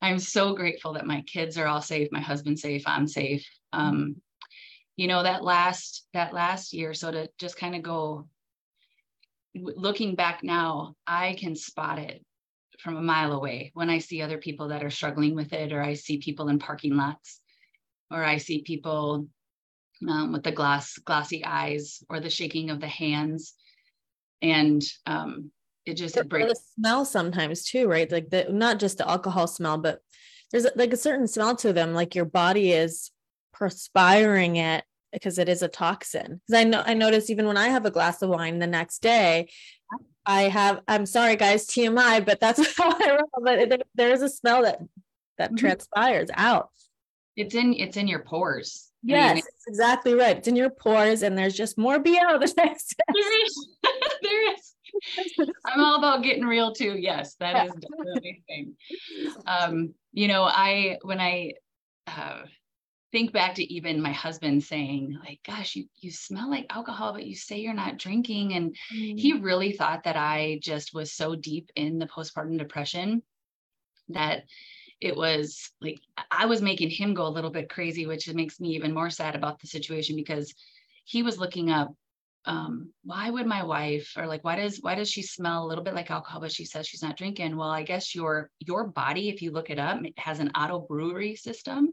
I'm 0.00 0.18
so 0.18 0.54
grateful 0.54 0.94
that 0.94 1.06
my 1.06 1.22
kids 1.22 1.58
are 1.58 1.66
all 1.66 1.82
safe, 1.82 2.08
my 2.10 2.20
husband's 2.20 2.62
safe, 2.62 2.84
I'm 2.86 3.06
safe. 3.06 3.46
Um, 3.72 4.16
you 4.96 5.06
know 5.06 5.22
that 5.22 5.42
last 5.42 6.06
that 6.12 6.34
last 6.34 6.72
year 6.72 6.94
so 6.94 7.10
to 7.10 7.28
just 7.38 7.56
kind 7.56 7.74
of 7.74 7.82
go 7.82 8.28
looking 9.54 10.14
back 10.14 10.42
now 10.42 10.94
i 11.06 11.36
can 11.38 11.54
spot 11.54 11.98
it 11.98 12.24
from 12.78 12.96
a 12.96 13.02
mile 13.02 13.32
away 13.32 13.70
when 13.74 13.90
i 13.90 13.98
see 13.98 14.22
other 14.22 14.38
people 14.38 14.68
that 14.68 14.84
are 14.84 14.90
struggling 14.90 15.34
with 15.34 15.52
it 15.52 15.72
or 15.72 15.82
i 15.82 15.94
see 15.94 16.18
people 16.18 16.48
in 16.48 16.58
parking 16.58 16.96
lots 16.96 17.40
or 18.10 18.22
i 18.22 18.36
see 18.36 18.62
people 18.62 19.26
um, 20.08 20.32
with 20.32 20.42
the 20.42 20.52
glass 20.52 20.98
glassy 20.98 21.44
eyes 21.44 22.02
or 22.08 22.20
the 22.20 22.30
shaking 22.30 22.70
of 22.70 22.80
the 22.80 22.88
hands 22.88 23.54
and 24.40 24.82
um, 25.06 25.50
it 25.86 25.94
just 25.94 26.16
it 26.16 26.28
breaks. 26.28 26.48
the 26.48 26.60
smell 26.76 27.04
sometimes 27.04 27.64
too 27.64 27.88
right 27.88 28.10
like 28.12 28.30
the 28.30 28.46
not 28.50 28.78
just 28.78 28.98
the 28.98 29.08
alcohol 29.08 29.46
smell 29.46 29.78
but 29.78 30.00
there's 30.50 30.66
like 30.76 30.92
a 30.92 30.96
certain 30.96 31.26
smell 31.26 31.56
to 31.56 31.72
them 31.72 31.92
like 31.94 32.14
your 32.14 32.24
body 32.24 32.72
is 32.72 33.10
perspiring 33.52 34.56
it 34.56 34.84
because 35.12 35.38
it 35.38 35.48
is 35.48 35.62
a 35.62 35.68
toxin. 35.68 36.40
Because 36.46 36.60
I 36.60 36.64
know 36.64 36.82
I 36.84 36.94
notice 36.94 37.30
even 37.30 37.46
when 37.46 37.56
I 37.56 37.68
have 37.68 37.84
a 37.86 37.90
glass 37.90 38.22
of 38.22 38.30
wine 38.30 38.58
the 38.58 38.66
next 38.66 39.00
day, 39.02 39.48
I 40.26 40.42
have. 40.42 40.80
I'm 40.88 41.04
sorry, 41.06 41.36
guys. 41.36 41.66
TMI, 41.66 42.24
but 42.24 42.40
that's 42.40 42.76
how 42.78 42.90
I 42.90 43.10
roll. 43.16 43.28
But 43.42 43.68
there, 43.68 43.78
there 43.94 44.12
is 44.12 44.22
a 44.22 44.28
smell 44.28 44.62
that 44.62 44.80
that 45.38 45.52
Mhm. 45.52 45.58
transpires 45.58 46.28
out. 46.34 46.70
It's 47.36 47.54
in 47.54 47.74
it's 47.74 47.96
in 47.96 48.08
your 48.08 48.20
pores. 48.20 48.90
I 49.04 49.06
mean, 49.06 49.16
Yes, 49.36 49.46
exactly 49.66 50.14
right. 50.14 50.36
It's 50.38 50.48
in 50.48 50.56
your 50.56 50.70
pores, 50.70 51.22
and 51.22 51.36
there's 51.36 51.54
just 51.54 51.76
more 51.78 51.98
BO 51.98 52.38
the 52.38 52.52
next 52.56 52.94
day. 52.96 53.04
there 53.14 53.44
is. 53.44 53.68
there 54.22 54.52
is. 54.54 54.71
I'm 55.64 55.80
all 55.80 55.98
about 55.98 56.22
getting 56.22 56.44
real 56.44 56.72
too. 56.72 56.96
Yes, 56.98 57.34
that 57.36 57.66
is 57.66 57.74
definitely 57.74 58.42
a 58.42 58.52
thing. 58.52 58.76
Um, 59.46 59.94
you 60.12 60.28
know, 60.28 60.42
I 60.44 60.98
when 61.02 61.20
I 61.20 61.54
uh, 62.06 62.42
think 63.12 63.32
back 63.32 63.54
to 63.56 63.72
even 63.72 64.02
my 64.02 64.12
husband 64.12 64.64
saying, 64.64 65.18
like, 65.24 65.40
"Gosh, 65.46 65.76
you 65.76 65.86
you 66.00 66.10
smell 66.10 66.50
like 66.50 66.66
alcohol, 66.70 67.12
but 67.12 67.26
you 67.26 67.34
say 67.34 67.60
you're 67.60 67.74
not 67.74 67.98
drinking," 67.98 68.54
and 68.54 68.76
he 68.88 69.34
really 69.34 69.72
thought 69.72 70.04
that 70.04 70.16
I 70.16 70.58
just 70.62 70.94
was 70.94 71.12
so 71.12 71.34
deep 71.34 71.70
in 71.76 71.98
the 71.98 72.06
postpartum 72.06 72.58
depression 72.58 73.22
that 74.08 74.44
it 75.00 75.16
was 75.16 75.70
like 75.80 76.00
I 76.30 76.46
was 76.46 76.62
making 76.62 76.90
him 76.90 77.14
go 77.14 77.26
a 77.26 77.28
little 77.28 77.50
bit 77.50 77.68
crazy, 77.68 78.06
which 78.06 78.32
makes 78.32 78.60
me 78.60 78.70
even 78.70 78.94
more 78.94 79.10
sad 79.10 79.34
about 79.34 79.60
the 79.60 79.66
situation 79.66 80.16
because 80.16 80.54
he 81.04 81.22
was 81.22 81.38
looking 81.38 81.70
up 81.70 81.94
um 82.44 82.92
why 83.04 83.30
would 83.30 83.46
my 83.46 83.62
wife 83.62 84.14
or 84.16 84.26
like 84.26 84.42
why 84.42 84.56
does 84.56 84.78
why 84.80 84.94
does 84.94 85.10
she 85.10 85.22
smell 85.22 85.64
a 85.64 85.68
little 85.68 85.84
bit 85.84 85.94
like 85.94 86.10
alcohol 86.10 86.40
but 86.40 86.52
she 86.52 86.64
says 86.64 86.86
she's 86.86 87.02
not 87.02 87.16
drinking? 87.16 87.56
Well 87.56 87.70
i 87.70 87.82
guess 87.82 88.14
your 88.14 88.50
your 88.58 88.84
body 88.84 89.28
if 89.28 89.42
you 89.42 89.52
look 89.52 89.70
it 89.70 89.78
up 89.78 90.04
it 90.04 90.18
has 90.18 90.40
an 90.40 90.50
auto 90.56 90.80
brewery 90.80 91.36
system 91.36 91.92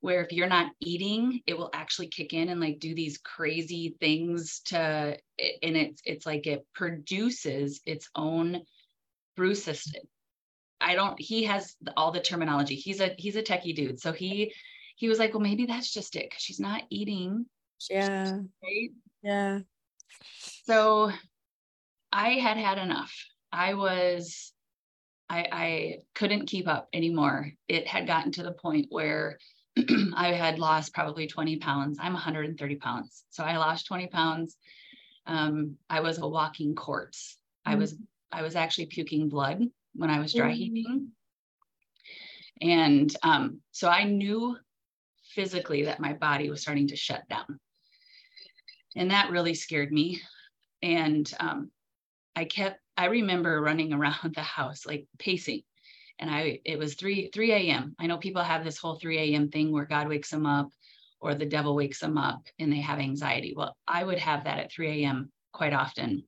where 0.00 0.22
if 0.22 0.32
you're 0.32 0.48
not 0.48 0.72
eating 0.80 1.40
it 1.46 1.56
will 1.56 1.70
actually 1.72 2.08
kick 2.08 2.32
in 2.32 2.48
and 2.48 2.60
like 2.60 2.78
do 2.78 2.94
these 2.94 3.18
crazy 3.18 3.96
things 4.00 4.60
to 4.66 4.76
and 5.62 5.76
it's 5.76 6.02
it's 6.04 6.26
like 6.26 6.46
it 6.46 6.66
produces 6.74 7.80
its 7.86 8.08
own 8.14 8.62
brew 9.36 9.54
system. 9.54 10.02
I 10.80 10.94
don't 10.94 11.18
he 11.20 11.44
has 11.44 11.76
all 11.96 12.10
the 12.10 12.20
terminology. 12.20 12.74
He's 12.74 13.00
a 13.00 13.14
he's 13.16 13.36
a 13.36 13.42
techie 13.42 13.74
dude. 13.74 14.00
So 14.00 14.12
he 14.12 14.52
he 14.96 15.08
was 15.08 15.18
like 15.18 15.32
well 15.32 15.40
maybe 15.40 15.66
that's 15.66 15.92
just 15.92 16.16
it 16.16 16.24
because 16.28 16.42
she's 16.42 16.60
not 16.60 16.82
eating. 16.90 17.46
Yeah, 17.90 18.38
right 18.62 18.90
yeah. 19.26 19.58
so 20.64 21.10
i 22.12 22.30
had 22.30 22.56
had 22.56 22.78
enough. 22.78 23.12
I 23.52 23.74
was 23.74 24.52
i 25.28 25.46
i 25.50 25.94
couldn't 26.14 26.46
keep 26.46 26.68
up 26.68 26.88
anymore. 26.92 27.50
It 27.68 27.86
had 27.86 28.06
gotten 28.06 28.30
to 28.32 28.42
the 28.44 28.52
point 28.52 28.86
where 28.90 29.38
i 30.16 30.28
had 30.32 30.58
lost 30.58 30.94
probably 30.94 31.26
20 31.26 31.56
pounds. 31.58 31.98
I'm 32.00 32.12
130 32.12 32.76
pounds. 32.76 33.24
So 33.30 33.42
i 33.44 33.56
lost 33.56 33.86
20 33.86 34.06
pounds. 34.06 34.56
Um, 35.26 35.76
i 35.90 36.00
was 36.00 36.18
a 36.18 36.28
walking 36.28 36.74
corpse. 36.74 37.36
I 37.64 37.74
Mm. 37.74 37.78
was 37.78 37.96
i 38.30 38.42
was 38.42 38.54
actually 38.56 38.86
puking 38.86 39.28
blood 39.28 39.60
when 39.94 40.10
i 40.10 40.20
was 40.20 40.32
dry 40.32 40.52
Mm. 40.52 40.56
heaving. 40.62 41.12
And 42.62 43.14
um, 43.22 43.60
so 43.72 43.88
i 43.88 44.04
knew 44.04 44.56
physically 45.34 45.84
that 45.86 46.00
my 46.00 46.12
body 46.12 46.48
was 46.48 46.62
starting 46.62 46.88
to 46.88 46.96
shut 46.96 47.28
down 47.28 47.58
and 48.96 49.10
that 49.10 49.30
really 49.30 49.54
scared 49.54 49.92
me 49.92 50.20
and 50.82 51.32
um, 51.38 51.70
i 52.34 52.44
kept 52.44 52.80
i 52.96 53.06
remember 53.06 53.60
running 53.60 53.92
around 53.92 54.34
the 54.34 54.42
house 54.42 54.86
like 54.86 55.06
pacing 55.18 55.62
and 56.18 56.30
i 56.30 56.58
it 56.64 56.78
was 56.78 56.94
3 56.94 57.30
3 57.32 57.52
a.m 57.52 57.94
i 57.98 58.06
know 58.06 58.18
people 58.18 58.42
have 58.42 58.64
this 58.64 58.78
whole 58.78 58.96
3 58.96 59.18
a.m 59.18 59.48
thing 59.50 59.70
where 59.70 59.84
god 59.84 60.08
wakes 60.08 60.30
them 60.30 60.46
up 60.46 60.68
or 61.20 61.34
the 61.34 61.46
devil 61.46 61.74
wakes 61.74 62.00
them 62.00 62.18
up 62.18 62.42
and 62.58 62.72
they 62.72 62.80
have 62.80 62.98
anxiety 62.98 63.54
well 63.56 63.76
i 63.86 64.02
would 64.02 64.18
have 64.18 64.44
that 64.44 64.58
at 64.58 64.72
3 64.72 65.04
a.m 65.04 65.30
quite 65.52 65.72
often 65.72 66.24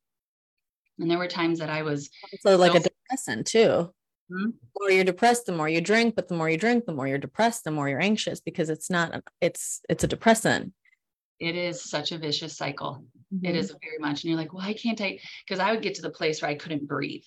and 0.98 1.10
there 1.10 1.18
were 1.18 1.28
times 1.28 1.58
that 1.58 1.70
i 1.70 1.82
was 1.82 2.10
So 2.40 2.56
like 2.56 2.74
a 2.74 2.80
depressant 2.80 3.46
too. 3.46 3.92
Hmm? 4.30 4.50
The 4.50 4.80
more 4.80 4.90
you're 4.90 5.04
depressed, 5.04 5.46
the 5.46 5.52
more 5.52 5.68
you 5.68 5.80
drink, 5.80 6.14
but 6.14 6.28
the 6.28 6.34
more 6.34 6.50
you 6.50 6.58
drink, 6.58 6.84
the 6.84 6.92
more 6.92 7.08
you're 7.08 7.18
depressed, 7.18 7.64
the 7.64 7.70
more 7.70 7.88
you're 7.88 8.00
anxious 8.00 8.40
because 8.40 8.68
it's 8.68 8.90
not. 8.90 9.22
It's 9.40 9.80
it's 9.88 10.04
a 10.04 10.06
depressant. 10.06 10.72
It 11.40 11.54
is 11.54 11.82
such 11.82 12.12
a 12.12 12.18
vicious 12.18 12.56
cycle 12.56 13.04
Mm-hmm. 13.30 13.44
it 13.44 13.56
is 13.56 13.68
very 13.82 13.98
much 14.00 14.24
and 14.24 14.30
you're 14.30 14.38
like 14.40 14.54
why 14.54 14.72
can't 14.72 14.98
i 15.02 15.18
because 15.46 15.60
i 15.60 15.70
would 15.70 15.82
get 15.82 15.96
to 15.96 16.00
the 16.00 16.08
place 16.08 16.40
where 16.40 16.50
i 16.50 16.54
couldn't 16.54 16.88
breathe 16.88 17.20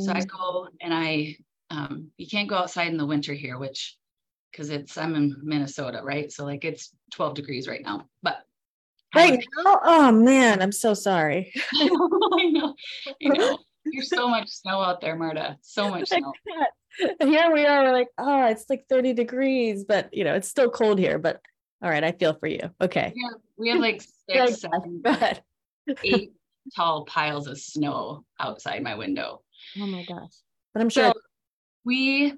So 0.00 0.10
I 0.12 0.22
go 0.24 0.66
and 0.80 0.92
I, 0.92 1.36
um, 1.70 2.10
you 2.16 2.26
can't 2.26 2.48
go 2.48 2.56
outside 2.56 2.88
in 2.88 2.96
the 2.96 3.06
winter 3.06 3.32
here, 3.32 3.56
which, 3.56 3.96
because 4.50 4.70
it's, 4.70 4.98
I'm 4.98 5.14
in 5.14 5.36
Minnesota, 5.44 6.00
right? 6.02 6.32
So 6.32 6.44
like 6.44 6.64
it's 6.64 6.90
12 7.12 7.34
degrees 7.34 7.68
right 7.68 7.82
now, 7.84 8.06
but. 8.24 8.38
Right 9.14 9.30
would- 9.30 9.64
now, 9.64 9.78
oh 9.84 10.10
man, 10.10 10.60
I'm 10.60 10.72
so 10.72 10.94
sorry. 10.94 11.52
I 11.74 11.84
know, 11.86 12.74
I 13.22 13.28
know. 13.28 13.58
There's 13.84 14.08
so 14.10 14.26
much 14.28 14.48
snow 14.48 14.80
out 14.80 15.00
there, 15.00 15.14
Marta. 15.14 15.56
So 15.62 15.88
much 15.90 16.08
snow. 16.08 16.32
Here 17.20 17.52
we 17.52 17.64
are, 17.66 17.84
we're 17.84 17.92
like, 17.92 18.08
oh, 18.18 18.46
it's 18.46 18.64
like 18.68 18.86
30 18.88 19.12
degrees, 19.12 19.84
but 19.84 20.12
you 20.12 20.24
know, 20.24 20.34
it's 20.34 20.48
still 20.48 20.70
cold 20.70 20.98
here. 20.98 21.20
But 21.20 21.40
all 21.86 21.92
right, 21.92 22.02
I 22.02 22.10
feel 22.10 22.34
for 22.34 22.48
you. 22.48 22.58
Okay. 22.80 23.12
We 23.14 23.22
have, 23.22 23.40
we 23.56 23.68
have 23.68 23.78
like 23.78 24.02
Like, 24.28 24.48
six, 24.48 24.60
seven, 24.60 25.02
Go 25.04 25.10
ahead. 25.10 25.42
eight 26.02 26.32
tall 26.74 27.04
piles 27.04 27.46
of 27.46 27.60
snow 27.60 28.24
outside 28.40 28.82
my 28.82 28.96
window. 28.96 29.42
Oh 29.80 29.86
my 29.86 30.02
gosh. 30.02 30.32
But 30.74 30.80
I'm 30.82 30.88
sure 30.88 31.04
So 31.04 31.12
we 31.84 32.34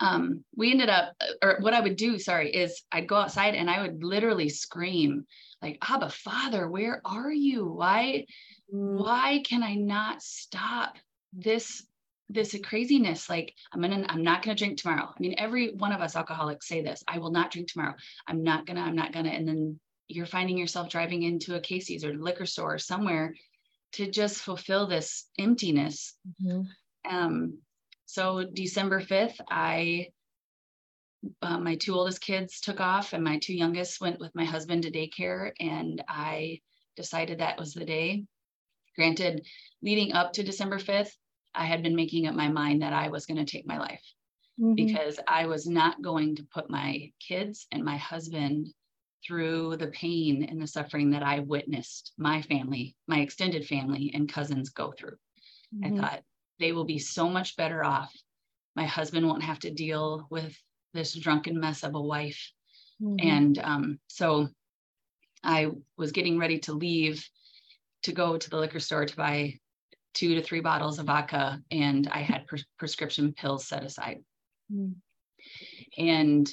um 0.00 0.42
we 0.56 0.70
ended 0.70 0.88
up 0.88 1.12
or 1.42 1.58
what 1.60 1.74
I 1.74 1.80
would 1.80 1.96
do, 1.96 2.18
sorry, 2.18 2.50
is 2.50 2.82
I'd 2.90 3.06
go 3.06 3.16
outside 3.16 3.54
and 3.54 3.70
I 3.70 3.82
would 3.82 4.02
literally 4.02 4.48
scream 4.48 5.26
like 5.60 5.76
Abba 5.86 6.08
Father, 6.08 6.66
where 6.66 7.02
are 7.04 7.30
you? 7.30 7.66
Why 7.66 8.24
Mm, 8.72 8.98
why 8.98 9.42
can 9.44 9.62
I 9.62 9.74
not 9.74 10.22
stop 10.22 10.96
this 11.32 11.86
this 12.28 12.56
craziness? 12.62 13.28
Like 13.28 13.54
I'm 13.72 13.80
gonna 13.80 14.04
I'm 14.08 14.22
not 14.22 14.42
gonna 14.42 14.56
drink 14.56 14.78
tomorrow. 14.78 15.08
I 15.08 15.20
mean, 15.20 15.34
every 15.38 15.72
one 15.74 15.92
of 15.92 16.00
us 16.00 16.16
alcoholics 16.16 16.68
say 16.68 16.82
this. 16.82 17.02
I 17.06 17.18
will 17.18 17.30
not 17.30 17.50
drink 17.50 17.70
tomorrow. 17.70 17.94
I'm 18.26 18.42
not 18.42 18.66
gonna, 18.66 18.82
I'm 18.82 18.96
not 18.96 19.12
gonna. 19.12 19.30
And 19.30 19.46
then 19.46 19.80
you're 20.08 20.26
finding 20.26 20.56
yourself 20.56 20.88
driving 20.88 21.22
into 21.22 21.56
a 21.56 21.60
Casey's 21.60 22.04
or 22.04 22.14
liquor 22.14 22.46
store 22.46 22.74
or 22.74 22.78
somewhere 22.78 23.34
to 23.92 24.10
just 24.10 24.42
fulfill 24.42 24.86
this 24.86 25.28
emptiness 25.38 26.14
mhm. 26.42 26.66
um, 27.08 27.58
so 28.06 28.44
December 28.44 29.00
5th, 29.00 29.40
I, 29.50 30.08
uh, 31.42 31.58
my 31.58 31.74
two 31.74 31.92
oldest 31.92 32.20
kids 32.20 32.60
took 32.60 32.80
off 32.80 33.12
and 33.12 33.22
my 33.22 33.38
two 33.38 33.54
youngest 33.54 34.00
went 34.00 34.20
with 34.20 34.34
my 34.34 34.44
husband 34.44 34.84
to 34.84 34.92
daycare 34.92 35.50
and 35.58 36.02
I 36.08 36.60
decided 36.94 37.38
that 37.38 37.58
was 37.58 37.74
the 37.74 37.84
day. 37.84 38.24
Granted, 38.94 39.44
leading 39.82 40.12
up 40.12 40.32
to 40.34 40.44
December 40.44 40.78
5th, 40.78 41.10
I 41.56 41.64
had 41.64 41.82
been 41.82 41.96
making 41.96 42.26
up 42.26 42.34
my 42.34 42.48
mind 42.48 42.82
that 42.82 42.92
I 42.92 43.08
was 43.08 43.26
going 43.26 43.44
to 43.44 43.50
take 43.50 43.66
my 43.66 43.78
life 43.78 44.04
Mhm. 44.60 44.76
because 44.76 45.18
I 45.26 45.46
was 45.46 45.66
not 45.66 46.02
going 46.02 46.36
to 46.36 46.44
put 46.44 46.70
my 46.70 47.12
kids 47.20 47.66
and 47.72 47.84
my 47.84 47.96
husband 47.96 48.68
through 49.26 49.76
the 49.76 49.88
pain 49.88 50.44
and 50.44 50.60
the 50.60 50.66
suffering 50.66 51.10
that 51.10 51.22
I 51.22 51.40
witnessed 51.40 52.12
my 52.18 52.42
family, 52.42 52.96
my 53.08 53.20
extended 53.20 53.66
family 53.66 54.12
and 54.14 54.28
cousins 54.28 54.70
go 54.70 54.92
through. 54.92 55.16
Mhm. 55.74 55.86
I 55.86 56.00
thought 56.00 56.24
they 56.58 56.72
will 56.72 56.84
be 56.84 56.98
so 56.98 57.28
much 57.28 57.56
better 57.56 57.84
off. 57.84 58.14
My 58.76 58.86
husband 58.86 59.26
won't 59.26 59.42
have 59.42 59.58
to 59.60 59.70
deal 59.70 60.26
with 60.30 60.56
this 60.92 61.14
drunken 61.14 61.58
mess 61.58 61.82
of 61.82 61.94
a 61.94 62.00
wife. 62.00 62.52
Mhm. 63.00 63.16
And 63.20 63.58
um, 63.58 64.00
so 64.08 64.48
I 65.42 65.70
was 65.96 66.12
getting 66.12 66.38
ready 66.38 66.58
to 66.60 66.72
leave 66.74 67.28
to 68.02 68.12
go 68.12 68.36
to 68.36 68.50
the 68.50 68.58
liquor 68.58 68.80
store 68.80 69.06
to 69.06 69.16
buy 69.16 69.58
two 70.16 70.34
to 70.34 70.42
three 70.42 70.60
bottles 70.60 70.98
of 70.98 71.06
vodka, 71.06 71.60
and 71.70 72.08
I 72.08 72.20
had 72.20 72.46
pres- 72.46 72.64
prescription 72.78 73.34
pills 73.34 73.68
set 73.68 73.84
aside. 73.84 74.24
Mm. 74.72 74.94
And 75.98 76.50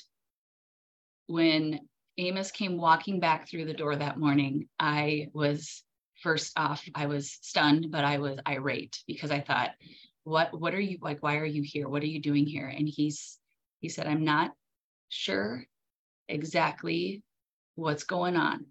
when 1.27 1.79
Amos 2.17 2.51
came 2.51 2.77
walking 2.77 3.21
back 3.21 3.47
through 3.47 3.65
the 3.65 3.73
door 3.73 3.95
that 3.95 4.19
morning, 4.19 4.67
I 4.79 5.29
was 5.33 5.81
first 6.21 6.51
off, 6.59 6.83
I 6.93 7.07
was 7.07 7.37
stunned, 7.41 7.87
but 7.89 8.03
I 8.03 8.17
was 8.17 8.37
irate 8.45 9.01
because 9.07 9.31
I 9.31 9.39
thought, 9.39 9.71
what 10.25 10.57
what 10.57 10.73
are 10.73 10.79
you 10.79 10.99
like 11.01 11.23
why 11.23 11.37
are 11.37 11.45
you 11.45 11.63
here? 11.63 11.87
What 11.87 12.03
are 12.03 12.07
you 12.07 12.21
doing 12.21 12.45
here? 12.45 12.67
And 12.67 12.87
he's 12.87 13.39
he 13.79 13.89
said, 13.89 14.07
I'm 14.07 14.25
not 14.25 14.51
sure 15.09 15.63
exactly 16.27 17.23
what's 17.75 18.03
going 18.03 18.35
on. 18.35 18.65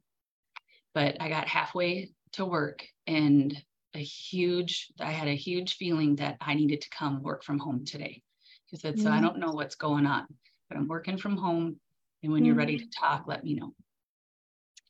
But 0.95 1.17
I 1.21 1.31
got 1.31 1.49
halfway 1.49 2.11
to 2.33 2.45
work 2.45 2.85
and 3.07 3.57
a 3.95 3.99
huge 4.03 4.93
I 5.01 5.11
had 5.11 5.29
a 5.29 5.35
huge 5.35 5.77
feeling 5.77 6.17
that 6.17 6.37
I 6.41 6.55
needed 6.55 6.81
to 6.83 6.91
come 6.91 7.23
work 7.23 7.45
from 7.45 7.59
home 7.59 7.85
today. 7.85 8.23
He 8.67 8.77
said, 8.77 8.99
so 8.99 9.11
I 9.11 9.19
Mhm. 9.19 9.23
don't 9.23 9.39
know 9.39 9.53
what's 9.53 9.75
going 9.75 10.07
on, 10.07 10.27
but 10.69 10.79
I'm 10.79 10.89
working 10.89 11.19
from 11.19 11.37
home. 11.37 11.79
And 12.23 12.33
when 12.33 12.45
you're 12.45 12.55
ready 12.55 12.79
to 12.79 12.89
talk, 12.89 13.27
let 13.27 13.45
me 13.45 13.55
know. 13.55 13.75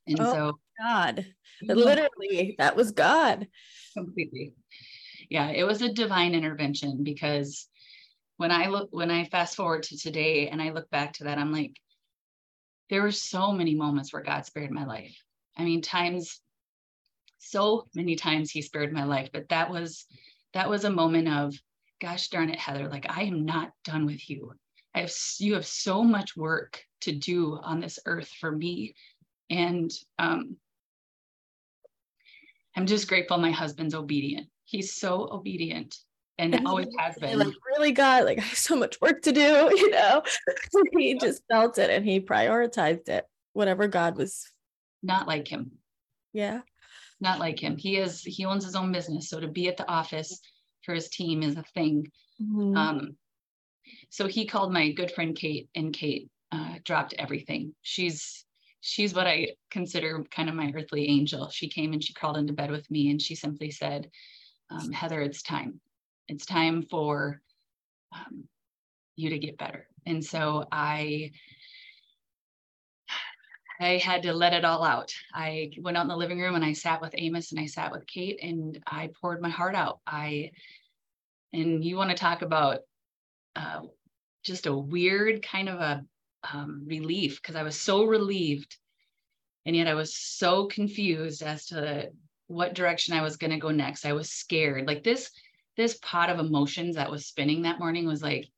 And 0.06 0.20
Oh. 0.20 0.32
so 0.32 0.58
God, 0.80 1.26
literally, 1.62 2.54
that 2.58 2.76
was 2.76 2.92
God. 2.92 3.48
completely. 3.96 4.54
Yeah, 5.30 5.48
it 5.48 5.64
was 5.64 5.82
a 5.82 5.92
divine 5.92 6.34
intervention 6.34 7.02
because 7.02 7.68
when 8.36 8.50
I 8.50 8.66
look 8.66 8.88
when 8.92 9.10
I 9.10 9.24
fast 9.24 9.56
forward 9.56 9.84
to 9.84 9.96
today 9.98 10.48
and 10.48 10.60
I 10.60 10.70
look 10.70 10.90
back 10.90 11.14
to 11.14 11.24
that, 11.24 11.38
I'm 11.38 11.52
like, 11.52 11.76
there 12.90 13.02
were 13.02 13.12
so 13.12 13.52
many 13.52 13.74
moments 13.74 14.12
where 14.12 14.22
God 14.22 14.44
spared 14.46 14.70
my 14.70 14.84
life. 14.84 15.16
I 15.56 15.64
mean, 15.64 15.82
times 15.82 16.40
so 17.42 17.86
many 17.94 18.16
times 18.16 18.50
he 18.50 18.62
spared 18.62 18.92
my 18.92 19.04
life, 19.04 19.30
but 19.32 19.48
that 19.48 19.70
was 19.70 20.06
that 20.54 20.68
was 20.68 20.84
a 20.84 20.90
moment 20.90 21.28
of 21.28 21.54
gosh 22.00 22.28
darn 22.28 22.50
it, 22.50 22.58
Heather, 22.58 22.88
like 22.88 23.06
I 23.08 23.22
am 23.22 23.44
not 23.44 23.72
done 23.84 24.06
with 24.06 24.28
you. 24.28 24.52
I 24.94 25.00
have 25.00 25.12
you 25.38 25.54
have 25.54 25.66
so 25.66 26.02
much 26.02 26.36
work 26.36 26.82
to 27.02 27.12
do 27.12 27.58
on 27.62 27.80
this 27.80 27.98
earth 28.06 28.28
for 28.40 28.50
me. 28.50 28.94
And 29.50 29.90
um, 30.18 30.56
I'm 32.76 32.86
just 32.86 33.08
grateful 33.08 33.38
my 33.38 33.50
husband's 33.50 33.94
obedient. 33.94 34.48
He's 34.64 34.94
so 34.94 35.28
obedient 35.30 35.96
and 36.38 36.66
always 36.66 36.88
has 36.98 37.16
been. 37.16 37.38
Like, 37.38 37.54
really, 37.66 37.92
God, 37.92 38.24
like 38.24 38.38
I 38.38 38.42
have 38.48 38.58
so 38.58 38.76
much 38.76 39.00
work 39.00 39.22
to 39.22 39.32
do, 39.32 39.40
you 39.76 39.90
know. 39.90 40.22
he 40.98 41.14
just 41.14 41.42
felt 41.50 41.78
it 41.78 41.90
and 41.90 42.04
he 42.04 42.20
prioritized 42.20 43.08
it, 43.08 43.26
whatever 43.52 43.88
God 43.88 44.16
was. 44.16 44.50
Not 45.02 45.26
like 45.26 45.48
him. 45.48 45.72
Yeah. 46.32 46.60
Not 47.22 47.38
like 47.38 47.62
him. 47.62 47.76
He 47.76 47.96
is, 47.96 48.22
he 48.22 48.44
owns 48.44 48.64
his 48.64 48.74
own 48.74 48.90
business. 48.92 49.30
So 49.30 49.38
to 49.38 49.46
be 49.48 49.68
at 49.68 49.76
the 49.76 49.88
office 49.88 50.40
for 50.84 50.92
his 50.92 51.08
team 51.08 51.42
is 51.42 51.56
a 51.56 51.62
thing. 51.74 52.10
Mm-hmm. 52.40 52.76
Um, 52.76 53.16
so 54.10 54.26
he 54.26 54.44
called 54.44 54.72
my 54.72 54.90
good 54.90 55.10
friend 55.10 55.34
Kate, 55.34 55.68
and 55.74 55.92
Kate 55.92 56.28
uh, 56.50 56.74
dropped 56.84 57.14
everything. 57.18 57.74
She's 57.82 58.44
she's 58.80 59.14
what 59.14 59.28
I 59.28 59.50
consider 59.70 60.24
kind 60.30 60.48
of 60.48 60.54
my 60.54 60.72
earthly 60.74 61.08
angel. 61.08 61.48
She 61.48 61.68
came 61.68 61.92
and 61.92 62.02
she 62.02 62.12
crawled 62.12 62.36
into 62.36 62.52
bed 62.52 62.70
with 62.70 62.90
me, 62.90 63.10
and 63.10 63.22
she 63.22 63.34
simply 63.34 63.70
said, 63.70 64.10
um, 64.70 64.92
"Heather, 64.92 65.20
it's 65.20 65.42
time. 65.42 65.80
It's 66.28 66.44
time 66.44 66.82
for 66.90 67.40
um, 68.12 68.44
you 69.16 69.30
to 69.30 69.38
get 69.38 69.58
better." 69.58 69.86
And 70.04 70.24
so 70.24 70.66
I 70.72 71.30
I 73.80 73.98
had 73.98 74.22
to 74.22 74.32
let 74.32 74.52
it 74.52 74.64
all 74.64 74.84
out. 74.84 75.12
I 75.34 75.70
went 75.78 75.96
out 75.96 76.02
in 76.02 76.08
the 76.08 76.16
living 76.16 76.40
room 76.40 76.54
and 76.54 76.64
I 76.64 76.72
sat 76.72 77.00
with 77.00 77.14
Amos 77.16 77.52
and 77.52 77.60
I 77.60 77.66
sat 77.66 77.92
with 77.92 78.06
Kate 78.06 78.38
and 78.42 78.82
I 78.86 79.10
poured 79.20 79.40
my 79.40 79.48
heart 79.48 79.74
out. 79.74 80.00
I, 80.06 80.52
and 81.52 81.84
you 81.84 81.96
want 81.96 82.10
to 82.10 82.16
talk 82.16 82.42
about 82.42 82.80
uh, 83.56 83.80
just 84.44 84.66
a 84.66 84.76
weird 84.76 85.42
kind 85.42 85.68
of 85.68 85.80
a 85.80 86.04
um, 86.52 86.84
relief 86.86 87.40
because 87.40 87.56
I 87.56 87.62
was 87.62 87.80
so 87.80 88.04
relieved. 88.04 88.76
And 89.64 89.76
yet 89.76 89.86
I 89.86 89.94
was 89.94 90.16
so 90.16 90.66
confused 90.66 91.42
as 91.42 91.66
to 91.66 92.10
what 92.48 92.74
direction 92.74 93.14
I 93.14 93.22
was 93.22 93.36
going 93.36 93.52
to 93.52 93.58
go 93.58 93.70
next. 93.70 94.04
I 94.04 94.12
was 94.12 94.30
scared. 94.30 94.86
Like 94.86 95.04
this, 95.04 95.30
this 95.76 95.98
pot 96.02 96.30
of 96.30 96.38
emotions 96.38 96.96
that 96.96 97.10
was 97.10 97.26
spinning 97.26 97.62
that 97.62 97.78
morning 97.78 98.06
was 98.06 98.22
like, 98.22 98.48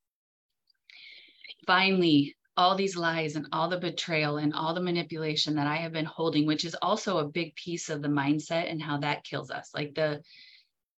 finally, 1.66 2.34
all 2.56 2.76
these 2.76 2.96
lies 2.96 3.36
and 3.36 3.46
all 3.52 3.68
the 3.68 3.78
betrayal 3.78 4.36
and 4.36 4.54
all 4.54 4.74
the 4.74 4.80
manipulation 4.80 5.56
that 5.56 5.66
I 5.66 5.76
have 5.76 5.92
been 5.92 6.04
holding, 6.04 6.46
which 6.46 6.64
is 6.64 6.76
also 6.82 7.18
a 7.18 7.28
big 7.28 7.54
piece 7.56 7.88
of 7.88 8.00
the 8.00 8.08
mindset 8.08 8.70
and 8.70 8.80
how 8.80 8.98
that 8.98 9.24
kills 9.24 9.50
us. 9.50 9.70
Like 9.74 9.94
the 9.94 10.22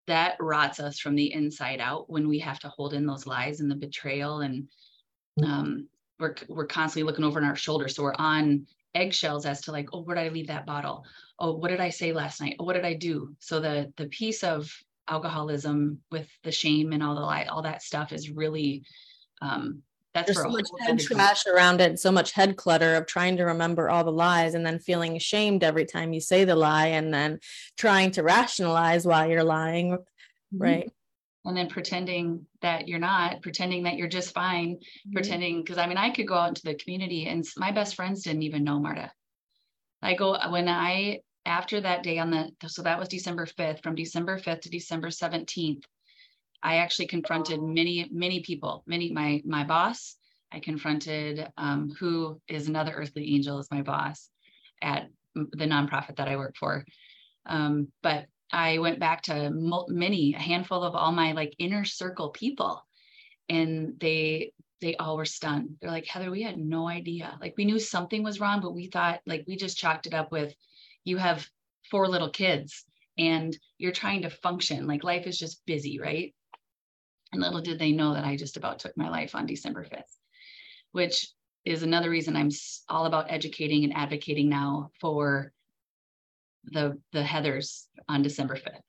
that 0.06 0.36
rots 0.38 0.78
us 0.78 0.98
from 0.98 1.16
the 1.16 1.32
inside 1.32 1.80
out 1.80 2.08
when 2.08 2.28
we 2.28 2.38
have 2.38 2.60
to 2.60 2.68
hold 2.68 2.94
in 2.94 3.06
those 3.06 3.26
lies 3.26 3.60
and 3.60 3.70
the 3.70 3.74
betrayal 3.74 4.40
and 4.40 4.68
um, 5.44 5.88
we're 6.18 6.34
we're 6.48 6.66
constantly 6.66 7.06
looking 7.06 7.24
over 7.24 7.38
in 7.38 7.44
our 7.44 7.56
shoulder 7.56 7.88
so 7.88 8.02
we're 8.02 8.14
on 8.14 8.66
eggshells 8.94 9.44
as 9.44 9.60
to 9.60 9.72
like 9.72 9.88
oh 9.92 10.00
where 10.02 10.16
did 10.16 10.24
i 10.24 10.28
leave 10.28 10.46
that 10.46 10.66
bottle? 10.66 11.04
Oh 11.38 11.54
what 11.54 11.68
did 11.68 11.80
i 11.80 11.90
say 11.90 12.12
last 12.12 12.40
night? 12.40 12.56
Oh 12.58 12.64
what 12.64 12.74
did 12.74 12.84
i 12.84 12.94
do? 12.94 13.34
So 13.40 13.60
the 13.60 13.92
the 13.96 14.06
piece 14.06 14.44
of 14.44 14.70
alcoholism 15.08 16.00
with 16.10 16.28
the 16.42 16.52
shame 16.52 16.92
and 16.92 17.02
all 17.02 17.14
the 17.14 17.20
lie 17.20 17.44
all 17.44 17.62
that 17.62 17.82
stuff 17.82 18.12
is 18.12 18.30
really 18.30 18.82
um, 19.42 19.82
that's 20.16 20.32
There's 20.32 20.46
so 20.46 20.50
much 20.50 20.68
head 20.80 20.98
trash 20.98 21.46
around 21.46 21.82
it, 21.82 21.98
so 21.98 22.10
much 22.10 22.32
head 22.32 22.56
clutter 22.56 22.94
of 22.94 23.06
trying 23.06 23.36
to 23.36 23.44
remember 23.44 23.90
all 23.90 24.02
the 24.02 24.10
lies 24.10 24.54
and 24.54 24.64
then 24.64 24.78
feeling 24.78 25.14
ashamed 25.14 25.62
every 25.62 25.84
time 25.84 26.14
you 26.14 26.20
say 26.20 26.44
the 26.44 26.56
lie 26.56 26.86
and 26.86 27.12
then 27.12 27.38
trying 27.76 28.12
to 28.12 28.22
rationalize 28.22 29.06
why 29.06 29.26
you're 29.26 29.44
lying. 29.44 29.90
Mm-hmm. 29.92 30.62
Right. 30.62 30.90
And 31.44 31.54
then 31.54 31.68
pretending 31.68 32.46
that 32.62 32.88
you're 32.88 32.98
not, 32.98 33.42
pretending 33.42 33.82
that 33.82 33.96
you're 33.98 34.08
just 34.08 34.32
fine, 34.32 34.76
mm-hmm. 34.76 35.12
pretending, 35.12 35.60
because 35.60 35.76
I 35.76 35.86
mean, 35.86 35.98
I 35.98 36.08
could 36.08 36.26
go 36.26 36.34
out 36.34 36.48
into 36.48 36.62
the 36.64 36.76
community 36.76 37.26
and 37.26 37.44
my 37.58 37.70
best 37.70 37.94
friends 37.94 38.22
didn't 38.22 38.42
even 38.42 38.64
know 38.64 38.80
Marta. 38.80 39.12
I 40.00 40.14
go, 40.14 40.38
when 40.48 40.66
I, 40.66 41.20
after 41.44 41.78
that 41.82 42.02
day 42.02 42.18
on 42.18 42.30
the, 42.30 42.68
so 42.68 42.82
that 42.82 42.98
was 42.98 43.08
December 43.08 43.44
5th, 43.44 43.82
from 43.82 43.94
December 43.94 44.38
5th 44.38 44.62
to 44.62 44.70
December 44.70 45.08
17th, 45.08 45.82
I 46.62 46.76
actually 46.76 47.06
confronted 47.06 47.62
many, 47.62 48.08
many 48.10 48.40
people, 48.40 48.82
many, 48.86 49.12
my, 49.12 49.42
my 49.44 49.64
boss, 49.64 50.16
I 50.52 50.60
confronted 50.60 51.48
um, 51.56 51.92
who 51.98 52.40
is 52.48 52.68
another 52.68 52.92
earthly 52.92 53.34
angel 53.34 53.58
is 53.58 53.70
my 53.70 53.82
boss 53.82 54.30
at 54.80 55.08
the 55.34 55.66
nonprofit 55.66 56.16
that 56.16 56.28
I 56.28 56.36
work 56.36 56.56
for. 56.56 56.84
Um, 57.44 57.88
but 58.02 58.26
I 58.52 58.78
went 58.78 59.00
back 59.00 59.22
to 59.22 59.50
many, 59.88 60.34
a 60.34 60.38
handful 60.38 60.82
of 60.82 60.94
all 60.94 61.12
my 61.12 61.32
like 61.32 61.54
inner 61.58 61.84
circle 61.84 62.30
people, 62.30 62.86
and 63.48 63.98
they 63.98 64.52
they 64.80 64.96
all 64.96 65.16
were 65.16 65.24
stunned. 65.24 65.76
They're 65.80 65.90
like, 65.90 66.06
Heather, 66.06 66.30
we 66.30 66.42
had 66.42 66.58
no 66.58 66.88
idea. 66.88 67.36
Like 67.40 67.54
we 67.56 67.64
knew 67.64 67.78
something 67.78 68.22
was 68.22 68.40
wrong, 68.40 68.60
but 68.60 68.74
we 68.74 68.86
thought 68.86 69.20
like 69.26 69.44
we 69.46 69.56
just 69.56 69.78
chalked 69.78 70.06
it 70.06 70.14
up 70.14 70.30
with, 70.30 70.54
you 71.04 71.16
have 71.16 71.48
four 71.90 72.08
little 72.08 72.30
kids 72.30 72.84
and 73.16 73.56
you're 73.78 73.92
trying 73.92 74.22
to 74.22 74.30
function. 74.30 74.86
Like 74.86 75.02
life 75.02 75.26
is 75.26 75.38
just 75.38 75.64
busy, 75.66 75.98
right? 75.98 76.34
And 77.36 77.44
little 77.44 77.60
did 77.60 77.78
they 77.78 77.92
know 77.92 78.14
that 78.14 78.24
I 78.24 78.36
just 78.36 78.56
about 78.56 78.78
took 78.78 78.96
my 78.96 79.08
life 79.08 79.34
on 79.34 79.46
December 79.46 79.84
5th, 79.84 80.02
which 80.92 81.28
is 81.64 81.82
another 81.82 82.10
reason 82.10 82.36
I'm 82.36 82.50
all 82.88 83.06
about 83.06 83.30
educating 83.30 83.84
and 83.84 83.94
advocating 83.94 84.48
now 84.48 84.90
for 85.00 85.52
the 86.64 86.98
the 87.12 87.22
Heathers 87.22 87.86
on 88.08 88.22
December 88.22 88.56
5th. 88.56 88.80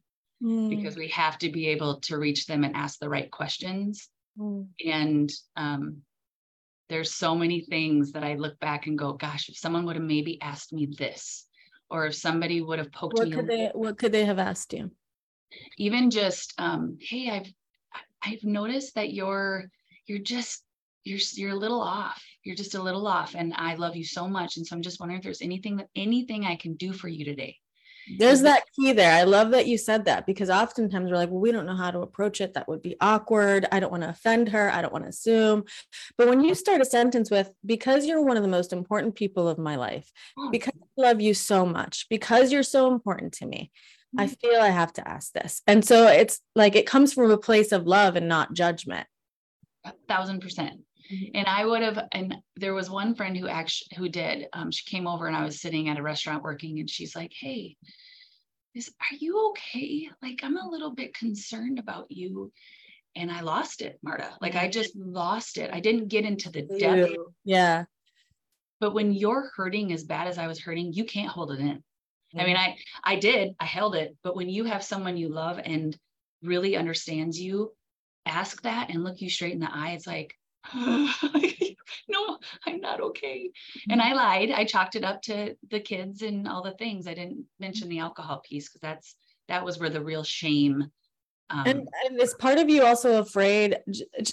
Mm. 0.43 0.69
Because 0.69 0.95
we 0.95 1.07
have 1.09 1.37
to 1.39 1.49
be 1.49 1.67
able 1.67 1.99
to 2.01 2.17
reach 2.17 2.45
them 2.45 2.63
and 2.63 2.75
ask 2.75 2.99
the 2.99 3.09
right 3.09 3.29
questions. 3.31 4.07
Mm. 4.39 4.67
And 4.85 5.31
um, 5.55 6.03
there's 6.89 7.13
so 7.13 7.35
many 7.35 7.61
things 7.61 8.11
that 8.11 8.23
I 8.23 8.35
look 8.35 8.59
back 8.59 8.87
and 8.87 8.97
go, 8.97 9.13
gosh, 9.13 9.49
if 9.49 9.57
someone 9.57 9.85
would 9.85 9.95
have 9.95 10.05
maybe 10.05 10.39
asked 10.41 10.71
me 10.73 10.87
this, 10.97 11.47
or 11.89 12.05
if 12.05 12.15
somebody 12.15 12.61
would 12.61 12.79
have 12.79 12.91
poked 12.91 13.17
what 13.17 13.29
me. 13.29 13.35
Could 13.35 13.47
they, 13.47 13.71
what 13.73 13.97
could 13.97 14.11
they 14.11 14.25
have 14.25 14.39
asked 14.39 14.73
you? 14.73 14.91
Even 15.77 16.11
just, 16.11 16.53
um, 16.57 16.97
hey, 17.01 17.29
I've 17.29 17.51
I've 18.27 18.43
noticed 18.43 18.95
that 18.95 19.13
you're 19.13 19.65
you're 20.05 20.19
just 20.19 20.63
you're 21.03 21.19
you're 21.35 21.51
a 21.51 21.55
little 21.55 21.81
off. 21.81 22.21
You're 22.43 22.55
just 22.55 22.75
a 22.75 22.81
little 22.81 23.07
off, 23.07 23.35
and 23.35 23.53
I 23.55 23.75
love 23.75 23.95
you 23.95 24.03
so 24.03 24.27
much. 24.27 24.57
And 24.57 24.67
so 24.67 24.75
I'm 24.75 24.81
just 24.81 24.99
wondering 24.99 25.19
if 25.19 25.23
there's 25.23 25.41
anything 25.41 25.77
that 25.77 25.87
anything 25.95 26.45
I 26.45 26.55
can 26.55 26.75
do 26.75 26.91
for 26.93 27.07
you 27.07 27.23
today. 27.23 27.57
There's 28.19 28.41
that 28.41 28.63
key 28.73 28.93
there. 28.93 29.13
I 29.13 29.23
love 29.23 29.51
that 29.51 29.67
you 29.67 29.77
said 29.77 30.05
that 30.05 30.25
because 30.25 30.49
oftentimes 30.49 31.11
we're 31.11 31.17
like, 31.17 31.29
well, 31.29 31.41
we 31.41 31.51
don't 31.51 31.65
know 31.65 31.75
how 31.75 31.91
to 31.91 31.99
approach 31.99 32.39
it. 32.39 32.53
That 32.53 32.67
would 32.69 32.81
be 32.81 32.95
awkward. 33.01 33.67
I 33.69 33.81
don't 33.81 33.91
want 33.91 34.03
to 34.03 34.09
offend 34.09 34.47
her. 34.49 34.71
I 34.71 34.81
don't 34.81 34.93
want 34.93 35.03
to 35.03 35.09
assume. 35.09 35.65
But 36.17 36.29
when 36.29 36.41
you 36.41 36.55
start 36.55 36.79
a 36.79 36.85
sentence 36.85 37.29
with, 37.29 37.51
because 37.65 38.05
you're 38.05 38.23
one 38.23 38.37
of 38.37 38.43
the 38.43 38.49
most 38.49 38.71
important 38.71 39.15
people 39.15 39.49
of 39.49 39.57
my 39.57 39.75
life, 39.75 40.09
oh. 40.37 40.49
because 40.51 40.73
I 40.81 41.01
love 41.01 41.19
you 41.19 41.33
so 41.33 41.65
much, 41.65 42.07
because 42.09 42.49
you're 42.49 42.63
so 42.63 42.93
important 42.93 43.33
to 43.33 43.45
me, 43.45 43.71
I 44.17 44.25
mm-hmm. 44.25 44.33
feel 44.35 44.61
I 44.61 44.69
have 44.69 44.93
to 44.93 45.07
ask 45.07 45.33
this. 45.33 45.61
And 45.67 45.83
so 45.83 46.07
it's 46.07 46.39
like 46.55 46.75
it 46.75 46.85
comes 46.85 47.13
from 47.13 47.31
a 47.31 47.37
place 47.37 47.71
of 47.71 47.87
love 47.87 48.15
and 48.15 48.27
not 48.27 48.53
judgment. 48.53 49.07
A 49.85 49.93
thousand 50.07 50.41
percent. 50.41 50.81
Mm-hmm. 51.11 51.31
And 51.35 51.47
I 51.47 51.65
would 51.65 51.81
have, 51.81 52.07
and 52.11 52.35
there 52.55 52.73
was 52.73 52.89
one 52.89 53.15
friend 53.15 53.35
who 53.35 53.47
actually 53.47 53.97
who 53.97 54.09
did. 54.09 54.47
Um, 54.53 54.71
she 54.71 54.89
came 54.89 55.07
over 55.07 55.27
and 55.27 55.35
I 55.35 55.45
was 55.45 55.61
sitting 55.61 55.89
at 55.89 55.97
a 55.97 56.03
restaurant 56.03 56.43
working, 56.43 56.79
and 56.79 56.89
she's 56.89 57.15
like, 57.15 57.31
"Hey, 57.37 57.77
is 58.75 58.89
are 58.99 59.15
you 59.17 59.49
okay? 59.49 60.09
Like 60.21 60.41
I'm 60.43 60.57
a 60.57 60.69
little 60.69 60.91
bit 60.91 61.13
concerned 61.13 61.79
about 61.79 62.07
you." 62.09 62.51
And 63.15 63.31
I 63.31 63.41
lost 63.41 63.81
it, 63.81 63.97
Marta. 64.03 64.29
Like 64.41 64.55
I 64.55 64.67
just 64.69 64.95
lost 64.95 65.57
it. 65.57 65.71
I 65.73 65.79
didn't 65.79 66.09
get 66.09 66.25
into 66.25 66.51
the 66.51 66.61
depth. 66.61 67.15
Yeah. 67.43 67.85
But 68.79 68.93
when 68.93 69.11
you're 69.11 69.49
hurting 69.55 69.91
as 69.91 70.03
bad 70.03 70.27
as 70.27 70.37
I 70.37 70.45
was 70.45 70.59
hurting, 70.59 70.93
you 70.93 71.03
can't 71.03 71.29
hold 71.29 71.51
it 71.51 71.59
in. 71.59 71.83
I 72.35 72.45
mean, 72.45 72.57
I 72.57 72.77
I 73.03 73.15
did, 73.17 73.53
I 73.59 73.65
held 73.65 73.95
it, 73.95 74.15
but 74.23 74.35
when 74.35 74.49
you 74.49 74.65
have 74.65 74.83
someone 74.83 75.17
you 75.17 75.29
love 75.29 75.59
and 75.63 75.97
really 76.41 76.75
understands 76.75 77.39
you, 77.39 77.73
ask 78.25 78.61
that 78.63 78.89
and 78.89 79.03
look 79.03 79.21
you 79.21 79.29
straight 79.29 79.53
in 79.53 79.59
the 79.59 79.73
eye. 79.73 79.91
It's 79.91 80.07
like, 80.07 80.35
no, 80.75 82.37
I'm 82.65 82.81
not 82.81 83.01
okay. 83.01 83.49
And 83.89 84.01
I 84.01 84.13
lied. 84.13 84.51
I 84.51 84.65
chalked 84.65 84.95
it 84.95 85.03
up 85.03 85.21
to 85.23 85.55
the 85.69 85.79
kids 85.79 86.21
and 86.21 86.47
all 86.47 86.61
the 86.61 86.73
things. 86.73 87.07
I 87.07 87.13
didn't 87.13 87.45
mention 87.59 87.87
the 87.87 87.99
alcohol 87.99 88.41
piece 88.47 88.67
because 88.67 88.81
that's 88.81 89.15
that 89.47 89.63
was 89.63 89.79
where 89.79 89.89
the 89.89 90.03
real 90.03 90.23
shame. 90.23 90.91
Um, 91.49 91.63
and, 91.65 91.89
and 92.05 92.21
is 92.21 92.33
part 92.33 92.57
of 92.57 92.69
you 92.69 92.83
also 92.83 93.21
afraid? 93.21 93.77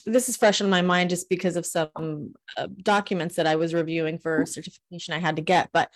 This 0.04 0.28
is 0.28 0.36
fresh 0.36 0.60
in 0.60 0.68
my 0.68 0.82
mind 0.82 1.10
just 1.10 1.28
because 1.28 1.54
of 1.54 1.64
some 1.64 2.34
uh, 2.56 2.66
documents 2.82 3.36
that 3.36 3.46
I 3.46 3.54
was 3.54 3.72
reviewing 3.72 4.18
for 4.18 4.44
certification 4.44 5.14
I 5.14 5.18
had 5.18 5.36
to 5.36 5.42
get. 5.42 5.70
But 5.72 5.90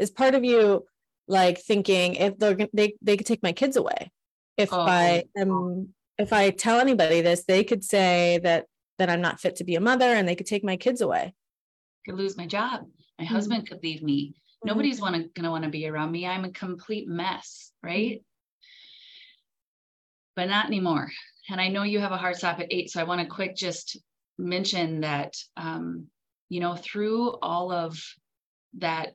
is 0.00 0.10
part 0.10 0.34
of 0.34 0.42
you 0.42 0.84
like 1.26 1.58
thinking 1.58 2.14
if 2.14 2.38
they're 2.38 2.56
they 2.72 2.94
they 3.02 3.16
could 3.16 3.26
take 3.26 3.42
my 3.42 3.52
kids 3.52 3.76
away 3.76 4.10
if 4.56 4.72
oh. 4.72 4.80
I 4.80 5.24
am 5.36 5.94
if 6.18 6.32
I 6.32 6.50
tell 6.50 6.80
anybody 6.80 7.20
this, 7.20 7.44
they 7.44 7.64
could 7.64 7.84
say 7.84 8.38
that 8.42 8.66
that 8.98 9.10
I'm 9.10 9.20
not 9.20 9.40
fit 9.40 9.56
to 9.56 9.64
be 9.64 9.74
a 9.74 9.80
mother 9.80 10.06
and 10.06 10.28
they 10.28 10.36
could 10.36 10.46
take 10.46 10.64
my 10.64 10.76
kids 10.76 11.00
away. 11.00 11.34
I 11.34 12.10
could 12.10 12.18
lose 12.18 12.36
my 12.36 12.46
job. 12.46 12.82
My 13.18 13.24
mm-hmm. 13.24 13.34
husband 13.34 13.68
could 13.68 13.82
leave 13.82 14.02
me. 14.02 14.36
Nobody's 14.64 15.00
want 15.00 15.16
to 15.16 15.28
gonna 15.34 15.50
want 15.50 15.64
to 15.64 15.70
be 15.70 15.88
around 15.88 16.12
me. 16.12 16.26
I'm 16.26 16.44
a 16.44 16.50
complete 16.50 17.08
mess, 17.08 17.72
right? 17.82 18.22
But 20.36 20.48
not 20.48 20.66
anymore. 20.66 21.10
And 21.50 21.60
I 21.60 21.68
know 21.68 21.82
you 21.82 22.00
have 22.00 22.12
a 22.12 22.16
hard 22.16 22.36
stop 22.36 22.60
at 22.60 22.68
eight, 22.72 22.90
so 22.90 23.00
I 23.00 23.04
want 23.04 23.20
to 23.20 23.26
quick 23.26 23.56
just 23.56 23.98
mention 24.38 25.00
that 25.00 25.34
um, 25.56 26.06
you 26.48 26.60
know 26.60 26.76
through 26.76 27.36
all 27.42 27.72
of 27.72 28.00
that 28.78 29.14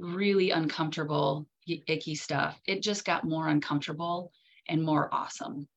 really 0.00 0.50
uncomfortable 0.50 1.46
icky 1.86 2.14
stuff 2.14 2.60
it 2.66 2.82
just 2.82 3.04
got 3.04 3.24
more 3.24 3.48
uncomfortable 3.48 4.32
and 4.68 4.82
more 4.82 5.08
awesome 5.12 5.68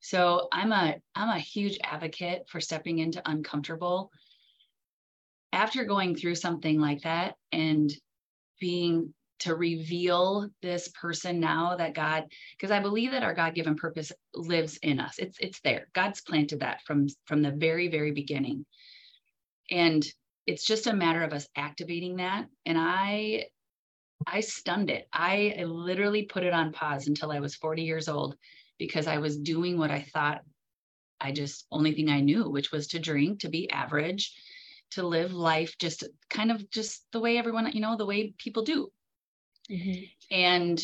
so 0.00 0.48
i'm 0.52 0.72
a 0.72 0.96
i'm 1.14 1.28
a 1.28 1.38
huge 1.38 1.78
advocate 1.84 2.44
for 2.48 2.60
stepping 2.60 3.00
into 3.00 3.22
uncomfortable 3.28 4.10
after 5.52 5.84
going 5.84 6.16
through 6.16 6.34
something 6.34 6.80
like 6.80 7.02
that 7.02 7.34
and 7.52 7.92
being 8.60 9.12
to 9.42 9.56
reveal 9.56 10.48
this 10.62 10.86
person 10.88 11.40
now 11.40 11.74
that 11.76 11.94
God 11.94 12.26
because 12.52 12.70
I 12.70 12.78
believe 12.78 13.10
that 13.10 13.24
our 13.24 13.34
God-given 13.34 13.74
purpose 13.74 14.12
lives 14.34 14.76
in 14.82 15.00
us. 15.00 15.18
It's 15.18 15.36
it's 15.40 15.60
there. 15.60 15.88
God's 15.94 16.20
planted 16.20 16.60
that 16.60 16.80
from 16.86 17.08
from 17.26 17.42
the 17.42 17.50
very 17.50 17.88
very 17.88 18.12
beginning. 18.12 18.64
And 19.68 20.06
it's 20.46 20.64
just 20.64 20.86
a 20.86 20.94
matter 20.94 21.22
of 21.22 21.32
us 21.32 21.48
activating 21.56 22.16
that 22.16 22.46
and 22.66 22.78
I 22.78 23.46
I 24.26 24.40
stunned 24.40 24.90
it. 24.90 25.08
I, 25.12 25.54
I 25.58 25.64
literally 25.64 26.24
put 26.24 26.44
it 26.44 26.52
on 26.52 26.72
pause 26.72 27.06
until 27.06 27.30
I 27.30 27.40
was 27.40 27.54
40 27.54 27.82
years 27.82 28.08
old 28.08 28.36
because 28.78 29.06
I 29.06 29.18
was 29.18 29.36
doing 29.38 29.78
what 29.78 29.90
I 29.90 30.02
thought 30.02 30.42
I 31.20 31.32
just 31.32 31.66
only 31.70 31.92
thing 31.92 32.10
I 32.10 32.20
knew, 32.20 32.50
which 32.50 32.72
was 32.72 32.88
to 32.88 32.98
drink, 32.98 33.40
to 33.40 33.48
be 33.48 33.70
average, 33.70 34.34
to 34.92 35.06
live 35.06 35.32
life 35.32 35.76
just 35.78 36.04
kind 36.28 36.50
of 36.50 36.68
just 36.70 37.06
the 37.12 37.20
way 37.20 37.38
everyone, 37.38 37.70
you 37.72 37.80
know, 37.80 37.96
the 37.96 38.06
way 38.06 38.34
people 38.38 38.64
do. 38.64 38.90
Mm-hmm. 39.70 40.04
And 40.30 40.82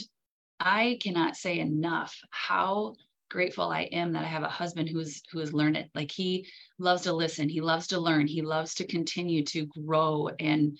I 0.60 0.98
cannot 1.02 1.36
say 1.36 1.58
enough 1.58 2.16
how 2.30 2.94
grateful 3.28 3.64
I 3.64 3.82
am 3.82 4.12
that 4.12 4.24
I 4.24 4.28
have 4.28 4.44
a 4.44 4.48
husband 4.48 4.88
who's 4.88 5.22
who 5.30 5.40
has 5.40 5.52
learned 5.52 5.76
it. 5.76 5.90
Like 5.94 6.10
he 6.10 6.46
loves 6.78 7.02
to 7.02 7.12
listen, 7.12 7.48
he 7.48 7.60
loves 7.60 7.88
to 7.88 8.00
learn, 8.00 8.26
he 8.26 8.42
loves 8.42 8.74
to 8.74 8.86
continue 8.86 9.44
to 9.46 9.66
grow 9.66 10.30
and 10.40 10.78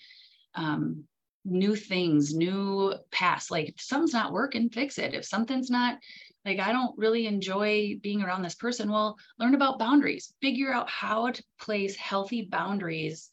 um, 0.55 1.03
new 1.49 1.75
things, 1.75 2.33
new 2.33 2.93
paths. 3.11 3.51
Like 3.51 3.69
if 3.69 3.81
something's 3.81 4.13
not 4.13 4.33
working, 4.33 4.69
fix 4.69 4.97
it. 4.97 5.13
If 5.13 5.25
something's 5.25 5.69
not 5.69 5.97
like 6.45 6.59
I 6.59 6.71
don't 6.71 6.97
really 6.97 7.27
enjoy 7.27 7.99
being 8.01 8.21
around 8.21 8.43
this 8.43 8.55
person, 8.55 8.91
well, 8.91 9.17
learn 9.37 9.55
about 9.55 9.79
boundaries. 9.79 10.33
Figure 10.41 10.73
out 10.73 10.89
how 10.89 11.31
to 11.31 11.43
place 11.59 11.95
healthy 11.95 12.43
boundaries 12.43 13.29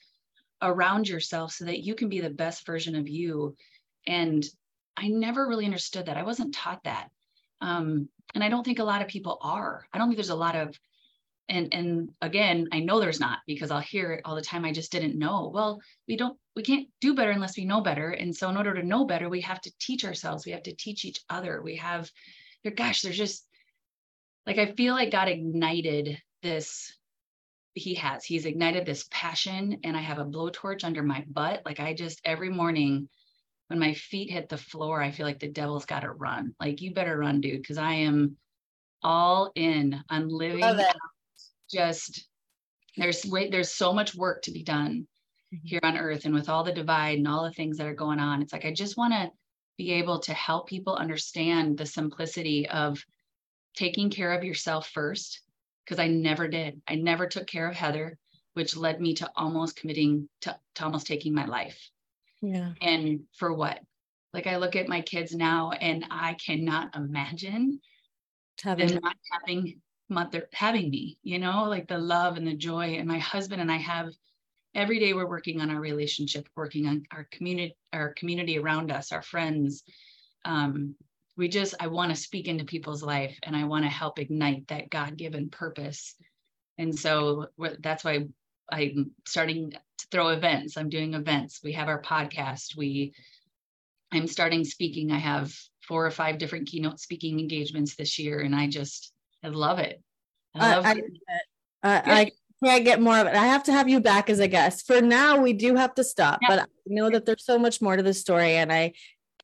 around 0.63 1.09
yourself 1.09 1.53
so 1.53 1.65
that 1.67 1.81
you 1.81 1.95
can 1.95 2.09
be 2.09 2.21
the 2.21 2.31
best 2.31 2.67
version 2.67 2.97
of 2.97 3.09
you. 3.09 3.55
And 4.07 4.45
I 4.97 5.09
never 5.09 5.47
really 5.47 5.67
understood 5.67 6.07
that. 6.07 6.17
I 6.17 6.23
wasn't 6.23 6.55
taught 6.55 6.83
that. 6.85 7.11
Um, 7.61 8.09
and 8.35 8.43
I 8.43 8.49
don't 8.49 8.65
think 8.65 8.79
a 8.79 8.85
lot 8.85 9.03
of 9.03 9.09
people 9.09 9.39
are. 9.41 9.87
I 9.93 9.99
don't 9.99 10.09
think 10.09 10.17
there's 10.17 10.31
a 10.31 10.35
lot 10.35 10.57
of 10.57 10.79
and 11.49 11.73
and 11.73 12.11
again 12.21 12.69
i 12.73 12.81
know 12.81 13.01
there's 13.01 13.21
not 13.21 13.39
because 13.47 13.71
i'll 13.71 13.81
hear 13.81 14.13
it 14.13 14.23
all 14.25 14.35
the 14.35 14.43
time. 14.43 14.65
I 14.65 14.73
just 14.73 14.93
didn't 14.93 15.19
know. 15.19 15.51
Well 15.53 15.81
we 16.09 16.17
don't 16.17 16.39
we 16.55 16.63
can't 16.63 16.89
do 17.01 17.15
better 17.15 17.31
unless 17.31 17.57
we 17.57 17.65
know 17.65 17.81
better. 17.81 18.11
And 18.11 18.35
so 18.35 18.49
in 18.49 18.57
order 18.57 18.75
to 18.75 18.83
know 18.83 19.05
better 19.05 19.29
we 19.29 19.43
have 19.43 19.61
to 19.63 19.73
teach 19.79 20.05
ourselves. 20.05 20.45
We 20.45 20.53
have 20.53 20.65
to 20.65 20.75
teach 20.75 21.05
each 21.05 21.21
other. 21.29 21.63
We 21.63 21.77
have 21.77 22.11
there 22.63 22.73
gosh 22.73 23.03
there's 23.03 23.17
just 23.17 23.47
like 24.47 24.59
i 24.59 24.73
feel 24.73 24.95
like 24.95 25.11
god 25.11 25.29
ignited 25.29 26.21
this 26.43 26.93
he 27.75 27.95
has 27.95 28.25
he's 28.25 28.47
ignited 28.47 28.87
this 28.87 29.07
passion 29.11 29.81
and 29.85 29.97
i 29.97 30.01
have 30.01 30.19
a 30.19 30.25
blowtorch 30.25 30.85
under 30.85 31.03
my 31.03 31.25
butt. 31.29 31.63
Like 31.65 31.81
i 31.81 31.95
just 31.95 32.21
every 32.25 32.51
morning 32.51 33.09
when 33.69 33.79
my 33.79 33.95
feet 33.95 34.31
hit 34.31 34.49
the 34.49 34.57
floor 34.57 35.03
i 35.03 35.11
feel 35.11 35.27
like 35.27 35.41
the 35.41 35.49
devil's 35.49 35.87
got 35.87 36.01
to 36.01 36.11
run. 36.11 36.55
Like 36.59 36.81
you 36.81 36.93
better 36.93 37.17
run 37.17 37.41
dude 37.41 37.61
because 37.61 37.79
i 37.79 37.93
am 37.93 38.37
all 39.03 39.53
in 39.55 40.03
on 40.11 40.29
living 40.29 40.61
just 41.71 42.27
there's 42.97 43.25
way 43.25 43.51
there's 43.51 43.73
so 43.73 43.93
much 43.93 44.15
work 44.15 44.43
to 44.43 44.51
be 44.51 44.63
done 44.63 45.07
mm-hmm. 45.55 45.67
here 45.67 45.81
on 45.83 45.97
earth 45.97 46.25
and 46.25 46.35
with 46.35 46.49
all 46.49 46.65
the 46.65 46.73
divide 46.73 47.19
and 47.19 47.29
all 47.29 47.45
the 47.45 47.53
things 47.53 47.79
that 47.79 47.87
are 47.87 47.95
going 47.95 48.21
on. 48.21 48.43
It's 48.43 48.53
like 48.53 48.65
i 48.65 48.73
just 48.73 48.97
want 48.97 49.13
to 49.13 49.31
be 49.77 49.93
able 49.93 50.21
to 50.21 50.33
help 50.33 50.69
people 50.69 50.97
understand 50.97 51.77
the 51.77 51.87
simplicity 51.87 52.69
of 52.69 53.05
taking 53.77 54.09
care 54.09 54.33
of 54.33 54.45
yourself 54.45 54.89
first 54.89 55.43
because 55.85 55.99
i 55.99 56.09
never 56.09 56.49
did. 56.49 56.81
I 56.89 56.95
never 56.97 57.27
took 57.27 57.47
care 57.47 57.69
of 57.69 57.77
heather 57.77 58.19
which 58.55 58.75
led 58.75 59.03
me 59.03 59.13
to 59.13 59.31
almost 59.37 59.77
committing 59.77 60.31
to, 60.41 60.59
to 60.75 60.85
almost 60.85 61.07
taking 61.07 61.35
my 61.35 61.45
life. 61.45 61.91
Yeah. 62.41 62.73
And 62.81 63.25
for 63.37 63.53
what? 63.53 63.81
Like 64.33 64.47
i 64.47 64.57
look 64.57 64.77
at 64.77 64.89
my 64.89 65.01
kids 65.01 65.35
now 65.35 65.73
and 65.73 66.05
i 66.11 66.35
cannot 66.35 66.95
imagine 66.95 67.81
having 68.63 68.89
them 68.89 69.01
not 69.03 69.17
having 69.31 69.81
mother 70.09 70.49
having 70.53 70.91
me 70.91 71.19
you 71.23 71.39
know 71.39 71.65
like 71.65 71.89
the 71.89 71.99
love 71.99 72.37
and 72.37 72.47
the 72.47 72.55
joy. 72.55 72.97
And 72.97 73.09
my 73.09 73.19
husband 73.19 73.61
and 73.61 73.71
i 73.71 73.77
have 73.77 74.13
every 74.75 74.99
day 74.99 75.15
we're 75.15 75.29
working 75.29 75.61
on 75.61 75.71
our 75.71 75.81
relationship 75.81 76.49
working 76.55 76.87
on 76.87 77.05
our 77.11 77.27
community 77.31 77.77
our 77.93 78.13
community 78.15 78.59
around 78.59 78.91
us 78.93 79.13
our 79.13 79.23
friends. 79.23 79.83
Um, 80.45 80.95
we 81.37 81.49
just 81.49 81.75
i 81.81 81.87
want 81.89 82.11
to 82.11 82.17
speak 82.17 82.47
into 82.47 82.65
people's 82.65 83.03
life 83.03 83.37
and 83.43 83.57
i 83.57 83.65
want 83.65 83.85
to 83.85 83.91
help 83.91 84.19
ignite 84.19 84.69
that 84.69 84.91
god-given 84.91 85.51
purpose. 85.51 86.15
And 86.79 86.97
so 86.97 87.47
that's 87.81 88.05
why 88.05 88.27
i'm 88.71 89.11
starting 89.27 89.71
to 89.71 90.07
throw 90.11 90.29
events. 90.29 90.77
I'm 90.77 90.89
doing 90.89 91.15
events. 91.15 91.61
We 91.65 91.73
have 91.73 91.89
our 91.89 92.03
podcast. 92.03 92.77
We 92.77 93.13
i'm 94.13 94.29
starting 94.29 94.65
speaking. 94.65 95.11
I 95.11 95.19
have 95.19 95.53
four 95.87 96.07
or 96.07 96.11
five 96.11 96.39
different 96.39 96.69
keynote 96.69 97.01
speaking 97.01 97.39
engagements 97.41 97.95
this 97.95 98.19
year 98.19 98.41
and 98.41 98.55
i 98.55 98.67
just 98.67 99.13
I 99.43 99.49
love 99.49 99.79
it. 99.79 100.03
I 100.55 100.77
love 100.77 100.87
I, 100.87 100.93
it. 100.93 101.05
I, 101.83 102.03
I 102.07 102.31
can't 102.65 102.85
get 102.85 103.01
more 103.01 103.19
of 103.19 103.27
it. 103.27 103.35
I 103.35 103.47
have 103.47 103.65
to 103.65 103.73
have 103.73 103.89
you 103.89 104.01
back 104.01 104.31
as 104.31 104.41
a 104.41 104.49
guest. 104.49 104.87
For 104.87 105.01
now, 105.01 105.41
we 105.41 105.53
do 105.53 105.77
have 105.77 105.95
to 105.95 106.05
stop, 106.05 106.39
yeah. 106.43 106.49
but 106.49 106.59
I 106.61 106.67
know 106.87 107.11
that 107.11 107.27
there's 107.27 107.45
so 107.45 107.59
much 107.59 107.81
more 107.81 107.97
to 107.97 108.03
the 108.03 108.15
story, 108.15 108.57
and 108.57 108.73
I 108.73 108.93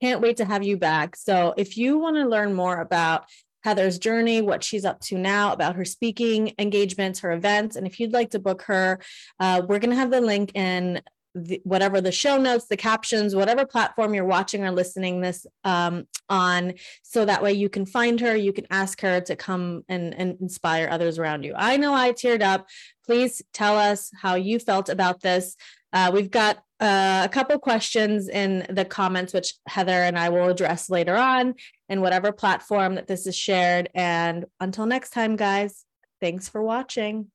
can't 0.01 0.21
wait 0.21 0.39
to 0.39 0.45
have 0.45 0.63
you 0.63 0.77
back. 0.77 1.17
So, 1.17 1.55
if 1.57 1.77
you 1.77 1.99
want 1.99 2.17
to 2.17 2.27
learn 2.27 2.55
more 2.55 2.81
about 2.81 3.25
Heather's 3.65 3.99
journey, 3.99 4.41
what 4.41 4.65
she's 4.65 4.85
up 4.85 5.01
to 5.01 5.19
now, 5.19 5.53
about 5.53 5.77
her 5.77 5.85
speaking 5.85 6.55
engagements, 6.59 7.21
her 7.21 7.33
events, 7.33 7.77
and 7.77 7.87
if 7.87 8.01
you'd 8.01 8.13
like 8.13 8.31
to 8.31 8.39
book 8.39 8.63
her, 8.63 9.01
uh, 9.39 9.63
we're 9.67 9.79
going 9.79 9.91
to 9.91 9.97
have 9.97 10.11
the 10.11 10.21
link 10.21 10.53
in 10.55 11.01
the, 11.35 11.61
whatever 11.65 12.01
the 12.01 12.13
show 12.13 12.37
notes, 12.37 12.67
the 12.67 12.77
captions, 12.77 13.35
whatever 13.35 13.65
platform 13.65 14.15
you're 14.15 14.25
watching 14.25 14.65
or 14.65 14.71
listening 14.71 15.21
this 15.21 15.47
um, 15.65 16.07
on, 16.29 16.75
so 17.03 17.25
that 17.25 17.43
way 17.43 17.53
you 17.53 17.69
can 17.69 17.87
find 17.87 18.21
her, 18.21 18.37
you 18.37 18.53
can 18.53 18.67
ask 18.71 19.01
her 19.01 19.21
to 19.23 19.37
come 19.37 19.85
and, 19.89 20.15
and 20.15 20.41
inspire 20.41 20.89
others 20.91 21.19
around 21.19 21.45
you. 21.45 21.55
I 21.57 21.77
know 21.77 21.95
I 21.95 22.13
teared 22.13 22.43
up. 22.43 22.69
Please 23.05 23.43
tell 23.53 23.77
us 23.77 24.11
how 24.21 24.35
you 24.35 24.59
felt 24.59 24.89
about 24.89 25.21
this. 25.21 25.57
Uh, 25.93 26.11
we've 26.13 26.31
got 26.31 26.63
uh, 26.81 27.23
a 27.25 27.29
couple 27.29 27.59
questions 27.59 28.29
in 28.29 28.67
the 28.69 28.85
comments, 28.85 29.33
which 29.33 29.55
Heather 29.67 29.93
and 29.93 30.19
I 30.19 30.31
will 30.31 30.49
address 30.49 30.91
later 30.91 31.17
on 31.17 31.55
in 31.89 32.01
whatever 32.01 32.33
platform 32.33 32.97
that 32.97 33.07
this 33.07 33.27
is 33.27 33.37
shared. 33.37 33.89
And 33.95 34.47
until 34.59 34.87
next 34.87 35.11
time, 35.11 35.37
guys, 35.37 35.85
thanks 36.21 36.49
for 36.49 36.63
watching. 36.63 37.31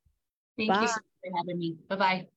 Thank 0.58 0.70
Bye. 0.70 0.82
you 0.82 0.88
for 0.88 1.38
having 1.38 1.60
me. 1.60 1.78
Bye 1.88 1.96
bye. 1.96 2.28